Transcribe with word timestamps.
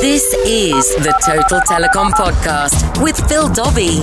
This 0.00 0.32
is 0.46 0.94
the 1.04 1.12
Total 1.22 1.60
Telecom 1.60 2.10
Podcast 2.12 3.02
with 3.02 3.18
Phil 3.28 3.50
Dobbie. 3.52 4.00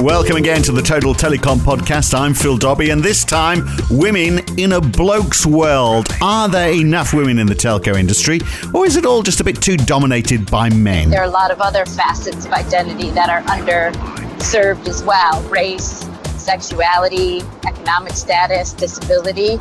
Welcome 0.00 0.36
again 0.36 0.62
to 0.62 0.70
the 0.70 0.82
Total 0.82 1.12
Telecom 1.12 1.58
Podcast. 1.58 2.16
I'm 2.16 2.32
Phil 2.32 2.56
Dobbie, 2.56 2.90
and 2.90 3.02
this 3.02 3.24
time, 3.24 3.66
women 3.90 4.38
in 4.56 4.74
a 4.74 4.80
bloke's 4.80 5.44
world. 5.44 6.06
Are 6.22 6.48
there 6.48 6.72
enough 6.72 7.12
women 7.12 7.40
in 7.40 7.48
the 7.48 7.56
telco 7.56 7.98
industry, 7.98 8.38
or 8.72 8.86
is 8.86 8.94
it 8.94 9.04
all 9.04 9.24
just 9.24 9.40
a 9.40 9.44
bit 9.44 9.60
too 9.60 9.76
dominated 9.76 10.48
by 10.48 10.70
men? 10.70 11.10
There 11.10 11.20
are 11.20 11.24
a 11.24 11.28
lot 11.28 11.50
of 11.50 11.60
other 11.60 11.84
facets 11.84 12.46
of 12.46 12.52
identity 12.52 13.10
that 13.10 13.28
are 13.28 13.42
underserved 13.42 14.86
as 14.86 15.02
well 15.02 15.42
race, 15.48 16.08
sexuality, 16.36 17.42
economic 17.66 18.12
status, 18.12 18.74
disability. 18.74 19.54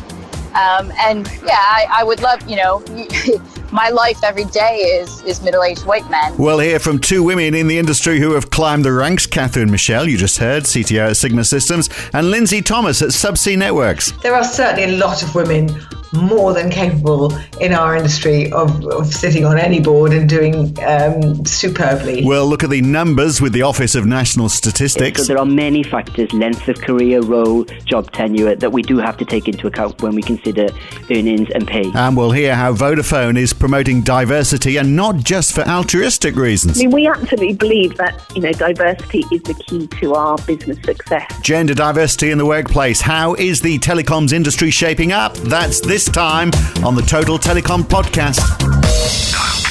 Um, 0.53 0.93
and 0.99 1.27
yeah, 1.43 1.57
I, 1.57 1.87
I 1.89 2.03
would 2.03 2.21
love, 2.21 2.47
you 2.47 2.57
know, 2.57 2.83
my 3.73 3.89
life 3.89 4.23
every 4.23 4.45
day 4.45 4.75
is 4.77 5.21
is 5.23 5.41
middle-aged 5.41 5.85
white 5.85 6.07
men. 6.09 6.37
We'll 6.37 6.59
hear 6.59 6.79
from 6.79 6.99
two 6.99 7.23
women 7.23 7.55
in 7.55 7.67
the 7.67 7.79
industry 7.79 8.19
who 8.19 8.33
have 8.33 8.51
climbed 8.51 8.85
the 8.85 8.93
ranks. 8.93 9.25
Catherine 9.25 9.71
Michel, 9.71 10.07
you 10.07 10.17
just 10.17 10.37
heard, 10.37 10.63
CTO 10.63 11.09
at 11.09 11.17
Sigma 11.17 11.43
Systems, 11.43 11.89
and 12.13 12.29
Lynsey 12.29 12.61
Thomas 12.61 13.01
at 13.01 13.09
Subsea 13.09 13.57
Networks. 13.57 14.11
There 14.21 14.35
are 14.35 14.43
certainly 14.43 14.95
a 14.95 14.97
lot 14.97 15.23
of 15.23 15.33
women 15.33 15.69
more 16.13 16.53
than 16.53 16.69
capable 16.69 17.33
in 17.59 17.73
our 17.73 17.95
industry 17.95 18.51
of, 18.51 18.85
of 18.85 19.13
sitting 19.13 19.45
on 19.45 19.57
any 19.57 19.79
board 19.79 20.13
and 20.13 20.29
doing 20.29 20.77
um, 20.83 21.45
superbly. 21.45 22.23
We'll 22.23 22.47
look 22.47 22.63
at 22.63 22.69
the 22.69 22.81
numbers 22.81 23.41
with 23.41 23.53
the 23.53 23.63
Office 23.63 23.95
of 23.95 24.05
National 24.05 24.49
Statistics. 24.49 25.21
So 25.21 25.27
there 25.27 25.39
are 25.39 25.45
many 25.45 25.83
factors, 25.83 26.31
length 26.33 26.67
of 26.67 26.79
career, 26.81 27.21
role, 27.21 27.63
job 27.85 28.11
tenure, 28.11 28.55
that 28.55 28.71
we 28.71 28.81
do 28.81 28.97
have 28.97 29.17
to 29.17 29.25
take 29.25 29.47
into 29.47 29.67
account 29.67 30.01
when 30.01 30.15
we 30.15 30.21
consider 30.21 30.67
earnings 31.09 31.49
and 31.53 31.67
pay. 31.67 31.91
And 31.95 32.15
we'll 32.15 32.31
hear 32.31 32.55
how 32.55 32.73
Vodafone 32.73 33.37
is 33.37 33.53
promoting 33.53 34.01
diversity 34.01 34.77
and 34.77 34.95
not 34.95 35.17
just 35.17 35.53
for 35.53 35.61
altruistic 35.61 36.35
reasons. 36.35 36.77
I 36.77 36.81
mean, 36.81 36.91
we 36.91 37.07
absolutely 37.07 37.53
believe 37.53 37.97
that 37.97 38.23
you 38.35 38.41
know 38.41 38.51
diversity 38.51 39.23
is 39.31 39.41
the 39.43 39.53
key 39.55 39.87
to 39.87 40.13
our 40.13 40.37
business 40.39 40.77
success. 40.83 41.39
Gender 41.41 41.73
diversity 41.73 42.31
in 42.31 42.37
the 42.37 42.45
workplace. 42.45 43.01
How 43.01 43.33
is 43.35 43.61
the 43.61 43.79
telecoms 43.79 44.33
industry 44.33 44.69
shaping 44.69 45.11
up? 45.11 45.35
That's 45.35 45.79
this 45.79 46.02
time 46.11 46.49
on 46.83 46.95
the 46.95 47.01
Total 47.01 47.37
Telecom 47.37 47.83
Podcast. 47.83 49.62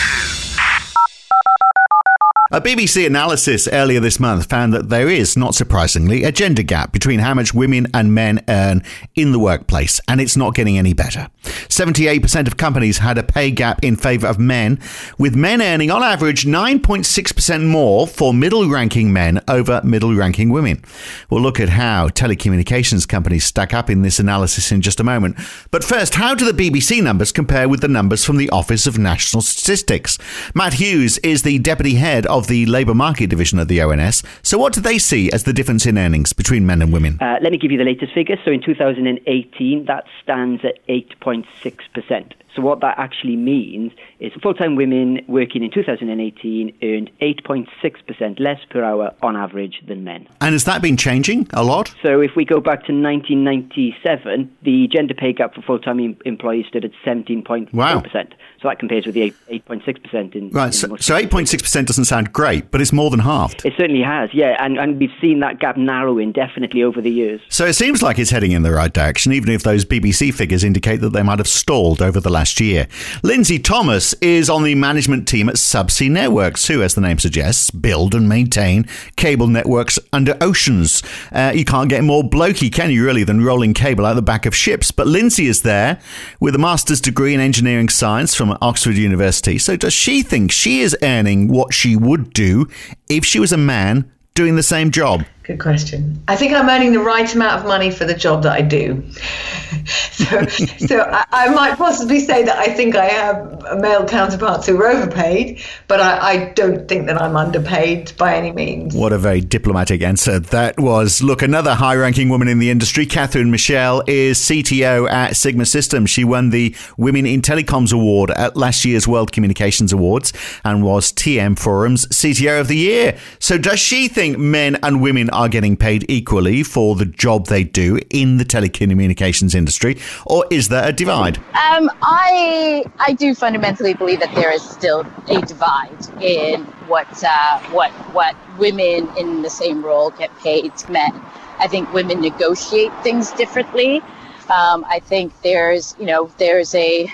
A 2.54 2.60
BBC 2.60 3.06
analysis 3.06 3.66
earlier 3.66 3.98
this 3.98 4.20
month 4.20 4.50
found 4.50 4.74
that 4.74 4.90
there 4.90 5.08
is, 5.08 5.38
not 5.38 5.54
surprisingly, 5.54 6.22
a 6.22 6.30
gender 6.30 6.62
gap 6.62 6.92
between 6.92 7.20
how 7.20 7.32
much 7.32 7.54
women 7.54 7.86
and 7.94 8.14
men 8.14 8.44
earn 8.46 8.82
in 9.14 9.32
the 9.32 9.38
workplace, 9.38 10.02
and 10.06 10.20
it's 10.20 10.36
not 10.36 10.54
getting 10.54 10.76
any 10.76 10.92
better. 10.92 11.28
78% 11.44 12.46
of 12.46 12.58
companies 12.58 12.98
had 12.98 13.16
a 13.16 13.22
pay 13.22 13.50
gap 13.50 13.82
in 13.82 13.96
favour 13.96 14.26
of 14.26 14.38
men, 14.38 14.78
with 15.16 15.34
men 15.34 15.62
earning 15.62 15.90
on 15.90 16.02
average 16.02 16.44
9.6% 16.44 17.66
more 17.66 18.06
for 18.06 18.34
middle 18.34 18.68
ranking 18.68 19.14
men 19.14 19.40
over 19.48 19.80
middle 19.82 20.14
ranking 20.14 20.50
women. 20.50 20.84
We'll 21.30 21.40
look 21.40 21.58
at 21.58 21.70
how 21.70 22.08
telecommunications 22.08 23.08
companies 23.08 23.46
stack 23.46 23.72
up 23.72 23.88
in 23.88 24.02
this 24.02 24.18
analysis 24.18 24.70
in 24.70 24.82
just 24.82 25.00
a 25.00 25.04
moment. 25.04 25.38
But 25.70 25.84
first, 25.84 26.16
how 26.16 26.34
do 26.34 26.52
the 26.52 26.70
BBC 26.70 27.02
numbers 27.02 27.32
compare 27.32 27.66
with 27.66 27.80
the 27.80 27.88
numbers 27.88 28.26
from 28.26 28.36
the 28.36 28.50
Office 28.50 28.86
of 28.86 28.98
National 28.98 29.40
Statistics? 29.40 30.18
Matt 30.54 30.74
Hughes 30.74 31.16
is 31.20 31.44
the 31.44 31.58
deputy 31.58 31.94
head 31.94 32.26
of 32.26 32.41
the 32.46 32.66
Labour 32.66 32.94
Market 32.94 33.30
Division 33.30 33.58
at 33.58 33.68
the 33.68 33.80
ONS. 33.82 34.22
So, 34.42 34.58
what 34.58 34.72
do 34.72 34.80
they 34.80 34.98
see 34.98 35.30
as 35.30 35.44
the 35.44 35.52
difference 35.52 35.86
in 35.86 35.98
earnings 35.98 36.32
between 36.32 36.66
men 36.66 36.82
and 36.82 36.92
women? 36.92 37.18
Uh, 37.20 37.38
let 37.42 37.52
me 37.52 37.58
give 37.58 37.70
you 37.70 37.78
the 37.78 37.84
latest 37.84 38.12
figures. 38.12 38.38
So, 38.44 38.50
in 38.50 38.62
2018, 38.62 39.84
that 39.86 40.04
stands 40.22 40.64
at 40.64 40.86
8.6%. 40.88 42.32
So 42.54 42.62
what 42.62 42.80
that 42.80 42.98
actually 42.98 43.36
means 43.36 43.92
is 44.20 44.32
full-time 44.42 44.76
women 44.76 45.24
working 45.26 45.62
in 45.62 45.70
2018 45.70 46.76
earned 46.82 47.10
8.6% 47.20 48.40
less 48.40 48.60
per 48.70 48.84
hour 48.84 49.14
on 49.22 49.36
average 49.36 49.82
than 49.86 50.04
men. 50.04 50.28
And 50.40 50.52
has 50.52 50.64
that 50.64 50.82
been 50.82 50.96
changing 50.96 51.48
a 51.52 51.64
lot? 51.64 51.94
So 52.02 52.20
if 52.20 52.36
we 52.36 52.44
go 52.44 52.60
back 52.60 52.84
to 52.86 52.92
1997, 52.92 54.54
the 54.62 54.88
gender 54.88 55.14
pay 55.14 55.32
gap 55.32 55.54
for 55.54 55.62
full-time 55.62 56.00
em- 56.00 56.16
employees 56.24 56.66
stood 56.66 56.84
at 56.84 56.92
17.4%. 57.04 57.72
Wow. 57.72 58.02
So 58.12 58.68
that 58.68 58.78
compares 58.78 59.06
with 59.06 59.14
the 59.14 59.22
8, 59.22 59.64
8.6% 59.66 60.34
in 60.34 60.50
Right, 60.50 60.66
in 60.66 60.72
so, 60.72 60.96
so 60.96 61.14
8.6% 61.14 61.86
doesn't 61.86 62.04
sound 62.04 62.32
great, 62.32 62.70
but 62.70 62.80
it's 62.80 62.92
more 62.92 63.10
than 63.10 63.20
halved. 63.20 63.64
It 63.64 63.72
certainly 63.76 64.02
has, 64.02 64.32
yeah, 64.32 64.56
and, 64.62 64.78
and 64.78 65.00
we've 65.00 65.10
seen 65.20 65.40
that 65.40 65.58
gap 65.58 65.76
narrowing 65.76 66.32
definitely 66.32 66.82
over 66.82 67.00
the 67.00 67.10
years. 67.10 67.40
So 67.48 67.66
it 67.66 67.72
seems 67.72 68.02
like 68.02 68.18
it's 68.18 68.30
heading 68.30 68.52
in 68.52 68.62
the 68.62 68.70
right 68.70 68.92
direction, 68.92 69.32
even 69.32 69.52
if 69.52 69.62
those 69.62 69.84
BBC 69.84 70.32
figures 70.32 70.62
indicate 70.62 70.98
that 70.98 71.12
they 71.12 71.22
might 71.22 71.38
have 71.38 71.48
stalled 71.48 72.00
over 72.00 72.20
the 72.20 72.30
last 72.30 72.41
year. 72.60 72.88
Lynsey 73.22 73.58
Thomas 73.58 74.14
is 74.14 74.50
on 74.50 74.62
the 74.62 74.74
management 74.74 75.28
team 75.28 75.48
at 75.48 75.56
Subsea 75.56 76.10
Networks, 76.10 76.66
who, 76.66 76.82
as 76.82 76.94
the 76.94 77.00
name 77.00 77.18
suggests, 77.18 77.70
build 77.70 78.14
and 78.14 78.28
maintain 78.28 78.86
cable 79.16 79.46
networks 79.46 79.98
under 80.12 80.36
oceans. 80.40 81.02
Uh, 81.30 81.52
you 81.54 81.64
can't 81.64 81.88
get 81.88 82.04
more 82.04 82.22
blokey, 82.22 82.72
can 82.72 82.90
you, 82.90 83.04
really, 83.04 83.24
than 83.24 83.44
rolling 83.44 83.74
cable 83.74 84.06
out 84.06 84.14
the 84.14 84.22
back 84.22 84.46
of 84.46 84.54
ships? 84.54 84.90
But 84.90 85.06
Lynsey 85.06 85.46
is 85.46 85.62
there 85.62 86.00
with 86.40 86.54
a 86.54 86.58
master's 86.58 87.00
degree 87.00 87.34
in 87.34 87.40
engineering 87.40 87.88
science 87.88 88.34
from 88.34 88.56
Oxford 88.60 88.96
University. 88.96 89.58
So 89.58 89.76
does 89.76 89.92
she 89.92 90.22
think 90.22 90.52
she 90.52 90.80
is 90.80 90.96
earning 91.02 91.48
what 91.48 91.72
she 91.72 91.96
would 91.96 92.32
do 92.32 92.66
if 93.08 93.24
she 93.24 93.38
was 93.38 93.52
a 93.52 93.56
man 93.56 94.10
doing 94.34 94.56
the 94.56 94.62
same 94.62 94.90
job? 94.90 95.24
Good 95.44 95.58
question. 95.58 96.22
I 96.28 96.36
think 96.36 96.52
I'm 96.52 96.68
earning 96.68 96.92
the 96.92 97.00
right 97.00 97.32
amount 97.34 97.60
of 97.60 97.66
money 97.66 97.90
for 97.90 98.04
the 98.04 98.14
job 98.14 98.44
that 98.44 98.52
I 98.52 98.62
do. 98.62 99.02
so 100.12 100.46
so 100.46 101.00
I, 101.00 101.24
I 101.32 101.48
might 101.48 101.76
possibly 101.76 102.20
say 102.20 102.44
that 102.44 102.56
I 102.56 102.66
think 102.66 102.94
I 102.94 103.06
have 103.06 103.80
male 103.80 104.06
counterparts 104.06 104.68
who 104.68 104.80
are 104.80 104.86
overpaid, 104.86 105.60
but 105.88 105.98
I, 105.98 106.18
I 106.18 106.44
don't 106.52 106.88
think 106.88 107.06
that 107.06 107.20
I'm 107.20 107.36
underpaid 107.36 108.12
by 108.16 108.36
any 108.36 108.52
means. 108.52 108.94
What 108.94 109.12
a 109.12 109.18
very 109.18 109.40
diplomatic 109.40 110.00
answer 110.02 110.38
that 110.38 110.78
was. 110.78 111.22
Look, 111.22 111.42
another 111.42 111.74
high 111.74 111.96
ranking 111.96 112.28
woman 112.28 112.46
in 112.46 112.60
the 112.60 112.70
industry, 112.70 113.04
Catherine 113.04 113.50
Michel, 113.50 114.04
is 114.06 114.38
CTO 114.38 115.10
at 115.10 115.36
Sigma 115.36 115.66
Systems. 115.66 116.08
She 116.10 116.22
won 116.22 116.50
the 116.50 116.76
Women 116.96 117.26
in 117.26 117.42
Telecoms 117.42 117.92
Award 117.92 118.30
at 118.32 118.56
last 118.56 118.84
year's 118.84 119.08
World 119.08 119.32
Communications 119.32 119.92
Awards 119.92 120.32
and 120.64 120.84
was 120.84 121.12
TM 121.12 121.58
Forum's 121.58 122.06
CTO 122.06 122.60
of 122.60 122.68
the 122.68 122.76
Year. 122.76 123.18
So, 123.40 123.58
does 123.58 123.80
she 123.80 124.06
think 124.06 124.38
men 124.38 124.76
and 124.84 125.02
women 125.02 125.30
are 125.32 125.48
getting 125.48 125.76
paid 125.76 126.04
equally 126.08 126.62
for 126.62 126.94
the 126.96 127.04
job 127.04 127.46
they 127.46 127.64
do 127.64 127.98
in 128.10 128.38
the 128.38 128.44
telecommunications 128.44 129.54
industry, 129.54 129.98
or 130.26 130.44
is 130.50 130.68
there 130.68 130.88
a 130.88 130.92
divide? 130.92 131.36
Um, 131.36 131.90
I 132.02 132.84
I 133.00 133.12
do 133.12 133.34
fundamentally 133.34 133.94
believe 133.94 134.20
that 134.20 134.34
there 134.34 134.52
is 134.52 134.62
still 134.62 135.06
a 135.28 135.40
divide 135.42 136.22
in 136.22 136.64
what 136.86 137.08
uh, 137.24 137.60
what 137.70 137.90
what 138.12 138.36
women 138.58 139.08
in 139.16 139.42
the 139.42 139.50
same 139.50 139.84
role 139.84 140.10
get 140.10 140.36
paid 140.38 140.76
to 140.76 140.92
men. 140.92 141.12
I 141.58 141.68
think 141.68 141.92
women 141.92 142.20
negotiate 142.20 142.92
things 143.02 143.30
differently. 143.32 144.02
Um, 144.50 144.84
I 144.88 145.00
think 145.00 145.32
there's 145.42 145.94
you 145.98 146.06
know 146.06 146.30
there's 146.38 146.74
a 146.74 147.08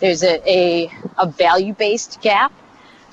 there's 0.00 0.22
a 0.22 0.40
a, 0.50 0.92
a 1.18 1.26
value 1.26 1.74
based 1.74 2.20
gap. 2.20 2.52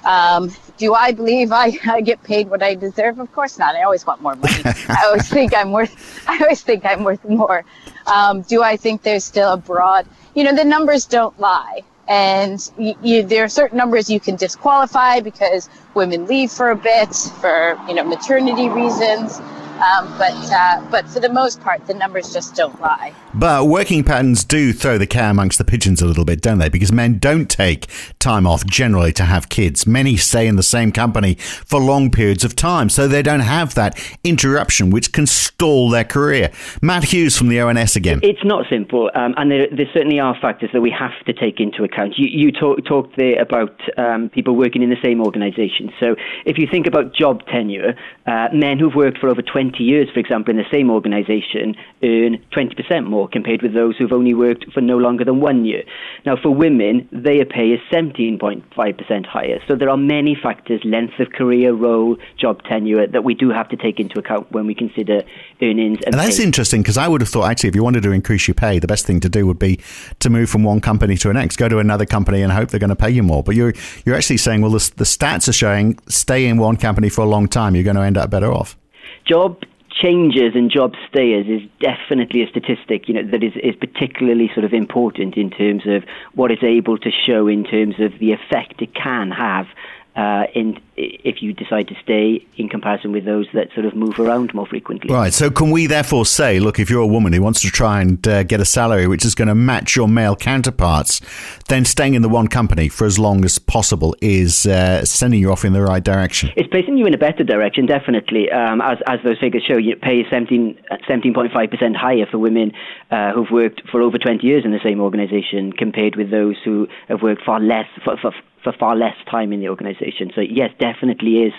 Um, 0.05 0.51
do 0.79 0.95
I 0.95 1.11
believe 1.11 1.51
I, 1.51 1.77
I 1.85 2.01
get 2.01 2.23
paid 2.23 2.49
what 2.49 2.63
I 2.63 2.73
deserve? 2.73 3.19
Of 3.19 3.31
course 3.33 3.59
not. 3.59 3.75
I 3.75 3.83
always 3.83 4.05
want 4.07 4.21
more 4.21 4.35
money. 4.35 4.63
I 4.65 5.03
always 5.05 5.29
think 5.29 5.53
I'm 5.53 5.71
worth. 5.71 5.93
I 6.27 6.39
always 6.39 6.61
think 6.61 6.85
I'm 6.85 7.03
worth 7.03 7.23
more. 7.25 7.63
Um, 8.07 8.41
do 8.41 8.63
I 8.63 8.75
think 8.77 9.03
there's 9.03 9.23
still 9.23 9.53
a 9.53 9.57
broad? 9.57 10.07
You 10.33 10.43
know, 10.45 10.55
the 10.55 10.63
numbers 10.63 11.05
don't 11.05 11.37
lie, 11.39 11.81
and 12.07 12.71
you, 12.77 12.95
you, 13.03 13.23
there 13.23 13.43
are 13.43 13.49
certain 13.49 13.77
numbers 13.77 14.09
you 14.09 14.19
can 14.19 14.35
disqualify 14.35 15.19
because 15.19 15.69
women 15.93 16.25
leave 16.25 16.51
for 16.51 16.71
a 16.71 16.75
bit 16.75 17.13
for 17.41 17.79
you 17.87 17.93
know 17.93 18.03
maternity 18.03 18.69
reasons. 18.69 19.39
Um, 19.79 20.13
but 20.17 20.33
uh, 20.51 20.85
but 20.89 21.07
for 21.07 21.19
the 21.19 21.29
most 21.29 21.61
part, 21.61 21.85
the 21.87 21.93
numbers 21.93 22.33
just 22.33 22.55
don't 22.55 22.79
lie. 22.81 23.13
But 23.33 23.67
working 23.67 24.03
patterns 24.03 24.43
do 24.43 24.73
throw 24.73 24.97
the 24.97 25.07
cat 25.07 25.31
amongst 25.31 25.57
the 25.57 25.63
pigeons 25.63 26.01
a 26.01 26.05
little 26.05 26.25
bit, 26.25 26.41
don't 26.41 26.57
they? 26.57 26.69
Because 26.69 26.91
men 26.91 27.19
don't 27.19 27.49
take 27.49 27.87
time 28.19 28.45
off 28.45 28.65
generally 28.65 29.13
to 29.13 29.23
have 29.23 29.49
kids. 29.49 29.87
Many 29.87 30.17
stay 30.17 30.47
in 30.47 30.55
the 30.55 30.63
same 30.63 30.91
company 30.91 31.35
for 31.35 31.79
long 31.79 32.11
periods 32.11 32.43
of 32.43 32.55
time, 32.55 32.89
so 32.89 33.07
they 33.07 33.21
don't 33.21 33.39
have 33.39 33.75
that 33.75 33.97
interruption 34.23 34.89
which 34.89 35.13
can 35.13 35.25
stall 35.25 35.89
their 35.89 36.03
career. 36.03 36.51
Matt 36.81 37.05
Hughes 37.05 37.37
from 37.37 37.49
the 37.49 37.61
ONS 37.61 37.95
again. 37.95 38.19
It's 38.23 38.43
not 38.43 38.65
simple, 38.69 39.09
um, 39.15 39.33
and 39.37 39.51
there, 39.51 39.67
there 39.71 39.89
certainly 39.93 40.19
are 40.19 40.35
factors 40.41 40.71
that 40.73 40.81
we 40.81 40.91
have 40.91 41.13
to 41.25 41.33
take 41.33 41.59
into 41.59 41.83
account. 41.83 42.17
You, 42.17 42.27
you 42.27 42.51
talk, 42.51 42.83
talked 42.85 43.17
there 43.17 43.41
about 43.41 43.79
um, 43.97 44.29
people 44.29 44.55
working 44.55 44.81
in 44.81 44.89
the 44.89 45.01
same 45.03 45.21
organisation. 45.21 45.91
So 45.99 46.15
if 46.45 46.57
you 46.57 46.67
think 46.69 46.87
about 46.87 47.13
job 47.13 47.45
tenure, 47.47 47.95
uh, 48.25 48.49
men 48.51 48.79
who've 48.79 48.95
worked 48.95 49.19
for 49.19 49.29
over 49.29 49.41
20 49.41 49.69
20 49.69 49.83
years, 49.83 50.09
for 50.13 50.19
example, 50.19 50.51
in 50.51 50.57
the 50.57 50.69
same 50.71 50.89
organisation, 50.89 51.75
earn 52.03 52.37
20% 52.51 53.05
more 53.05 53.18
compared 53.27 53.61
with 53.61 53.73
those 53.73 53.97
who've 53.97 54.11
only 54.11 54.33
worked 54.33 54.71
for 54.73 54.81
no 54.81 54.97
longer 54.97 55.25
than 55.25 55.39
one 55.41 55.65
year. 55.65 55.83
Now, 56.25 56.35
for 56.41 56.53
women, 56.53 57.07
their 57.11 57.45
pay 57.45 57.69
is 57.69 57.79
17.5% 57.91 59.25
higher. 59.25 59.59
So 59.67 59.75
there 59.75 59.89
are 59.89 59.97
many 59.97 60.35
factors, 60.41 60.81
length 60.83 61.19
of 61.19 61.31
career, 61.31 61.73
role, 61.73 62.17
job 62.37 62.63
tenure, 62.63 63.07
that 63.07 63.23
we 63.23 63.33
do 63.33 63.49
have 63.49 63.69
to 63.69 63.77
take 63.77 63.99
into 63.99 64.19
account 64.19 64.51
when 64.51 64.65
we 64.65 64.75
consider 64.75 65.23
earnings. 65.61 65.99
And, 66.05 66.13
And 66.15 66.19
that's 66.19 66.37
pay. 66.37 66.43
interesting 66.43 66.81
because 66.81 66.97
I 66.97 67.07
would 67.07 67.21
have 67.21 67.29
thought 67.29 67.49
actually 67.49 67.69
if 67.69 67.75
you 67.75 67.83
wanted 67.83 68.03
to 68.03 68.11
increase 68.11 68.47
your 68.47 68.55
pay, 68.55 68.79
the 68.79 68.87
best 68.87 69.05
thing 69.05 69.19
to 69.21 69.29
do 69.29 69.45
would 69.47 69.59
be 69.59 69.79
to 70.19 70.29
move 70.29 70.49
from 70.49 70.63
one 70.63 70.81
company 70.81 71.17
to 71.17 71.27
the 71.27 71.33
next, 71.33 71.57
go 71.57 71.67
to 71.67 71.79
another 71.79 72.05
company 72.05 72.41
and 72.41 72.51
hope 72.51 72.69
they're 72.69 72.79
going 72.79 72.89
to 72.89 72.95
pay 72.95 73.09
you 73.09 73.23
more. 73.23 73.43
But 73.43 73.55
you're 73.55 73.73
you're 74.05 74.15
actually 74.15 74.37
saying, 74.37 74.61
well, 74.61 74.71
the, 74.71 74.91
the 74.97 75.03
stats 75.03 75.47
are 75.47 75.53
showing 75.53 75.97
stay 76.07 76.45
in 76.45 76.57
one 76.57 76.77
company 76.77 77.09
for 77.09 77.21
a 77.21 77.27
long 77.27 77.47
time, 77.47 77.75
you're 77.75 77.83
going 77.83 77.95
to 77.95 78.01
end 78.01 78.17
up 78.17 78.29
better 78.29 78.51
off. 78.51 78.77
job 79.25 79.57
changes 80.01 80.53
and 80.55 80.71
job 80.71 80.93
stayers 81.09 81.45
is 81.47 81.67
definitely 81.79 82.41
a 82.43 82.47
statistic 82.47 83.07
you 83.07 83.13
know 83.13 83.23
that 83.31 83.43
is, 83.43 83.53
is 83.61 83.75
particularly 83.75 84.49
sort 84.53 84.63
of 84.63 84.73
important 84.73 85.35
in 85.35 85.49
terms 85.49 85.83
of 85.85 86.03
what 86.35 86.51
it's 86.51 86.63
able 86.63 86.97
to 86.97 87.09
show 87.11 87.47
in 87.47 87.63
terms 87.63 87.95
of 87.99 88.17
the 88.19 88.31
effect 88.31 88.81
it 88.81 88.93
can 88.95 89.31
have 89.31 89.65
uh, 90.15 90.43
in 90.53 90.79
if 91.01 91.41
you 91.41 91.53
decide 91.53 91.87
to 91.87 91.95
stay 92.03 92.45
in 92.57 92.67
comparison 92.67 93.13
with 93.13 93.23
those 93.23 93.47
that 93.53 93.71
sort 93.73 93.85
of 93.85 93.95
move 93.95 94.19
around 94.19 94.53
more 94.53 94.65
frequently. 94.65 95.13
Right. 95.13 95.33
So 95.33 95.49
can 95.49 95.71
we 95.71 95.87
therefore 95.87 96.25
say, 96.25 96.59
look, 96.59 96.77
if 96.77 96.89
you're 96.89 97.01
a 97.01 97.07
woman 97.07 97.31
who 97.31 97.41
wants 97.41 97.61
to 97.61 97.69
try 97.69 98.01
and 98.01 98.27
uh, 98.27 98.43
get 98.43 98.59
a 98.59 98.65
salary 98.65 99.07
which 99.07 99.23
is 99.23 99.33
going 99.33 99.47
to 99.47 99.55
match 99.55 99.95
your 99.95 100.09
male 100.09 100.35
counterparts, 100.35 101.21
then 101.69 101.85
staying 101.85 102.15
in 102.15 102.21
the 102.21 102.27
one 102.27 102.49
company 102.49 102.89
for 102.89 103.05
as 103.05 103.17
long 103.17 103.45
as 103.45 103.59
possible 103.59 104.13
is 104.21 104.65
uh, 104.65 105.05
sending 105.05 105.39
you 105.39 105.51
off 105.51 105.63
in 105.63 105.71
the 105.71 105.81
right 105.81 106.03
direction. 106.03 106.51
It's 106.57 106.67
placing 106.69 106.97
you 106.97 107.05
in 107.05 107.13
a 107.13 107.17
better 107.17 107.45
direction, 107.45 107.85
definitely. 107.85 108.51
Um, 108.51 108.81
as, 108.81 108.97
as 109.07 109.19
those 109.23 109.39
figures 109.39 109.63
show, 109.65 109.77
you 109.77 109.95
pay 109.95 110.29
17, 110.29 110.77
17.5% 111.09 111.95
higher 111.95 112.25
for 112.29 112.39
women 112.39 112.73
uh, 113.09 113.31
who've 113.31 113.51
worked 113.51 113.83
for 113.89 114.01
over 114.01 114.17
20 114.17 114.45
years 114.45 114.65
in 114.65 114.71
the 114.71 114.79
same 114.83 114.99
organisation 114.99 115.71
compared 115.71 116.17
with 116.17 116.29
those 116.29 116.57
who 116.65 116.87
have 117.07 117.21
worked 117.21 117.43
far 117.45 117.61
less, 117.61 117.87
for, 118.03 118.17
for, 118.17 118.33
for 118.63 118.73
far 118.73 118.95
less 118.95 119.15
time 119.29 119.53
in 119.53 119.59
the 119.59 119.69
organisation. 119.69 120.31
So, 120.35 120.41
yes, 120.41 120.71
definitely 120.79 121.43
is 121.43 121.53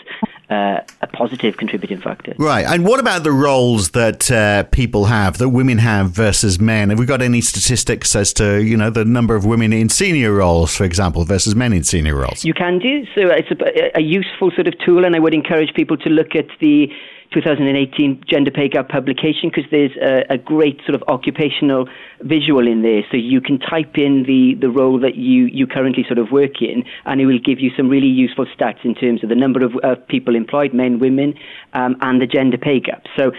uh, 0.51 0.81
a 1.01 1.07
positive 1.07 1.57
contributing 1.57 2.01
factor. 2.01 2.35
Right. 2.39 2.67
And 2.67 2.85
what 2.85 3.01
about 3.01 3.23
the 3.23 3.33
roles 3.33 3.91
that 3.91 4.31
uh, 4.31 4.65
people 4.65 5.07
have, 5.07 5.39
that 5.39 5.51
women 5.51 5.79
have 5.79 6.11
versus 6.11 6.61
men? 6.61 6.91
Have 6.91 6.99
we 6.99 7.07
got 7.07 7.23
any 7.23 7.41
statistics 7.41 8.15
as 8.15 8.33
to, 8.35 8.63
you 8.63 8.77
know, 8.77 8.91
the 8.91 9.05
number 9.05 9.35
of 9.35 9.45
women 9.45 9.73
in 9.73 9.89
senior 9.89 10.33
roles, 10.33 10.77
for 10.77 10.85
example, 10.85 11.25
versus 11.25 11.55
men 11.55 11.73
in 11.73 11.85
senior 11.85 12.17
roles? 12.17 12.45
You 12.45 12.55
can 12.55 12.79
do. 12.79 13.05
So 13.15 13.29
it's 13.29 13.51
a, 13.51 13.99
a 13.99 14.03
useful 14.03 14.51
sort 14.51 14.67
of 14.67 14.75
tool, 14.85 15.05
and 15.05 15.17
I 15.17 15.19
would 15.19 15.35
encourage 15.35 15.73
people 15.75 15.97
to 15.99 16.09
look 16.09 16.35
at 16.35 16.47
the 16.61 16.91
2018 17.33 18.25
Gender 18.29 18.51
Pay 18.51 18.69
Gap 18.69 18.89
publication 18.89 19.51
because 19.51 19.71
there's 19.71 19.97
a, 20.03 20.35
a, 20.35 20.39
great 20.39 20.81
sort 20.85 20.95
of 20.95 21.03
occupational 21.09 21.89
visual 22.23 22.67
in 22.67 22.83
there. 22.83 23.03
So 23.11 23.17
you 23.17 23.41
can 23.41 23.59
type 23.59 23.97
in 23.97 24.25
the, 24.25 24.55
the 24.61 24.69
role 24.69 24.99
that 25.01 25.15
you, 25.15 25.47
you 25.47 25.67
currently 25.67 26.05
sort 26.07 26.19
of 26.19 26.33
work 26.33 26.61
in, 26.61 26.85
and 27.05 27.21
it 27.21 27.27
will 27.27 27.39
give 27.39 27.61
you 27.61 27.71
some 27.77 27.89
really 27.89 28.09
useful 28.09 28.47
stats 28.47 28.85
in 28.85 28.95
terms 28.95 29.23
of 29.23 29.29
the 29.29 29.37
number 29.37 29.65
of 29.65 29.73
uh, 29.85 29.95
people 30.09 30.35
employed, 30.35 30.75
men, 30.75 30.99
women, 30.99 31.35
um, 31.73 31.97
and 32.01 32.21
the 32.21 32.27
gender 32.27 32.59
pay 32.59 32.81
gap. 32.81 33.05
So 33.17 33.33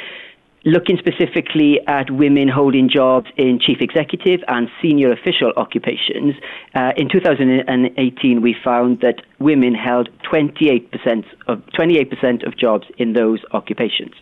looking 0.66 0.98
specifically 0.98 1.80
at 1.88 2.12
women 2.12 2.48
holding 2.48 2.90
jobs 2.90 3.28
in 3.38 3.60
chief 3.60 3.78
executive 3.82 4.42
and 4.48 4.70
senior 4.82 5.12
official 5.12 5.52
occupations, 5.58 6.36
uh, 6.76 6.92
in 6.98 7.10
2018 7.10 8.42
we 8.42 8.56
found 8.64 9.00
that 9.02 9.22
women 9.40 9.74
held 9.74 10.10
28% 10.32 11.26
of 11.48 11.60
28% 11.78 12.46
of 12.46 12.58
jobs 12.58 12.88
in 12.98 13.14
those 13.14 13.40
occupations. 13.52 14.14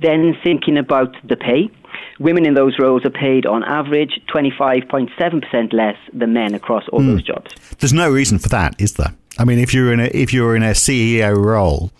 Then 0.00 0.34
thinking 0.42 0.78
about 0.78 1.14
the 1.28 1.36
pay, 1.36 1.70
women 2.18 2.46
in 2.46 2.54
those 2.54 2.78
roles 2.78 3.04
are 3.04 3.10
paid 3.10 3.44
on 3.44 3.62
average 3.64 4.20
25.7% 4.34 5.72
less 5.72 5.96
than 6.12 6.32
men 6.32 6.54
across 6.54 6.84
all 6.88 7.02
those 7.02 7.22
jobs. 7.22 7.54
There's 7.78 7.92
no 7.92 8.10
reason 8.10 8.38
for 8.38 8.48
that, 8.48 8.80
is 8.80 8.94
there? 8.94 9.14
I 9.38 9.44
mean, 9.44 9.58
if 9.58 9.74
you're 9.74 9.92
in 9.92 10.00
a 10.00 10.10
if 10.12 10.32
you're 10.32 10.56
in 10.56 10.62
a 10.62 10.72
CEO 10.72 11.36
role, 11.36 11.90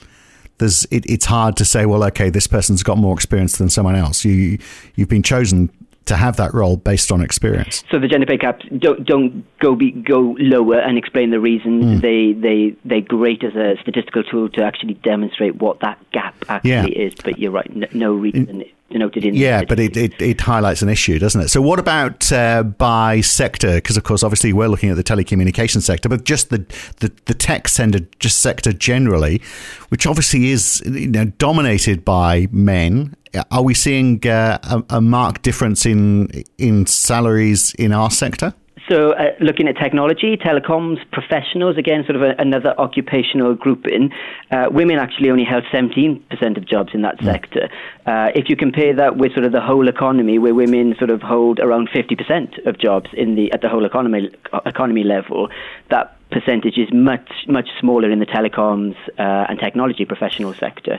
there's 0.60 0.84
it, 0.92 1.04
it's 1.10 1.24
hard 1.26 1.56
to 1.56 1.64
say, 1.64 1.84
well, 1.86 2.04
okay, 2.04 2.30
this 2.30 2.46
person's 2.46 2.82
got 2.84 2.96
more 2.98 3.14
experience 3.14 3.58
than 3.58 3.68
someone 3.68 3.96
else. 3.96 4.24
You 4.24 4.58
you've 4.94 5.08
been 5.08 5.24
chosen 5.24 5.70
to 6.06 6.16
have 6.16 6.36
that 6.36 6.52
role 6.54 6.76
based 6.76 7.12
on 7.12 7.20
experience. 7.20 7.84
So 7.90 7.98
the 7.98 8.08
gender 8.08 8.26
pay 8.26 8.36
gaps 8.36 8.64
don't 8.78 9.04
don't 9.04 9.44
go 9.58 9.74
be, 9.74 9.90
go 9.90 10.36
lower 10.40 10.78
and 10.80 10.96
explain 10.96 11.30
the 11.30 11.40
reasons. 11.40 11.84
Mm. 11.84 12.00
They 12.00 12.32
they 12.32 12.76
they're 12.84 13.00
great 13.00 13.42
as 13.44 13.54
a 13.54 13.76
statistical 13.82 14.22
tool 14.24 14.48
to 14.50 14.62
actually 14.62 14.94
demonstrate 14.94 15.56
what 15.56 15.80
that 15.80 15.98
gap 16.12 16.34
actually 16.48 16.70
Yeah. 16.70 16.86
is. 16.86 17.14
But 17.22 17.38
you're 17.38 17.52
right, 17.52 17.74
no, 17.74 17.86
no 17.92 18.14
reason 18.14 18.62
denoted 18.90 19.24
in. 19.24 19.34
Yeah, 19.34 19.64
but 19.64 19.80
it, 19.80 19.96
it, 19.96 20.20
it 20.20 20.40
highlights 20.40 20.82
an 20.82 20.88
issue, 20.88 21.18
doesn't 21.18 21.40
it? 21.40 21.48
So, 21.48 21.62
what 21.62 21.78
about 21.78 22.30
uh, 22.32 22.62
by 22.62 23.20
sector? 23.20 23.76
Because, 23.76 23.96
of 23.96 24.04
course, 24.04 24.22
obviously, 24.22 24.52
we're 24.52 24.68
looking 24.68 24.90
at 24.90 24.96
the 24.96 25.04
telecommunications 25.04 25.82
sector, 25.82 26.08
but 26.08 26.24
just 26.24 26.50
the, 26.50 26.58
the, 26.98 27.12
the 27.26 27.34
tech 27.34 27.68
sector, 27.68 28.00
just 28.18 28.40
sector 28.40 28.72
generally, 28.72 29.40
which 29.88 30.06
obviously 30.06 30.50
is 30.50 30.82
you 30.84 31.08
know, 31.08 31.26
dominated 31.38 32.04
by 32.04 32.48
men. 32.50 33.16
Are 33.50 33.62
we 33.62 33.74
seeing 33.74 34.26
uh, 34.26 34.58
a, 34.62 34.96
a 34.96 35.00
marked 35.00 35.42
difference 35.42 35.86
in 35.86 36.44
in 36.58 36.86
salaries 36.86 37.72
in 37.74 37.92
our 37.92 38.10
sector? 38.10 38.54
So, 38.90 39.12
uh, 39.12 39.34
looking 39.40 39.68
at 39.68 39.76
technology, 39.76 40.36
telecoms, 40.36 40.98
professionals, 41.12 41.78
again, 41.78 42.02
sort 42.06 42.16
of 42.16 42.22
a, 42.22 42.34
another 42.38 42.74
occupational 42.76 43.54
grouping, 43.54 44.10
uh, 44.50 44.66
women 44.68 44.98
actually 44.98 45.30
only 45.30 45.44
held 45.44 45.62
17% 45.72 46.56
of 46.56 46.66
jobs 46.66 46.90
in 46.92 47.02
that 47.02 47.22
sector. 47.22 47.68
Uh, 48.04 48.30
if 48.34 48.48
you 48.48 48.56
compare 48.56 48.96
that 48.96 49.16
with 49.16 49.32
sort 49.32 49.44
of 49.44 49.52
the 49.52 49.60
whole 49.60 49.86
economy, 49.86 50.38
where 50.40 50.56
women 50.56 50.96
sort 50.98 51.10
of 51.10 51.22
hold 51.22 51.60
around 51.60 51.88
50% 51.90 52.66
of 52.66 52.78
jobs 52.78 53.08
in 53.12 53.36
the 53.36 53.52
at 53.52 53.60
the 53.60 53.68
whole 53.68 53.84
economy 53.84 54.28
economy 54.66 55.04
level, 55.04 55.48
that 55.90 56.16
percentage 56.32 56.76
is 56.76 56.88
much 56.92 57.30
much 57.46 57.68
smaller 57.78 58.10
in 58.10 58.18
the 58.18 58.26
telecoms 58.26 58.96
uh, 59.18 59.46
and 59.48 59.60
technology 59.60 60.04
professional 60.04 60.52
sector. 60.54 60.98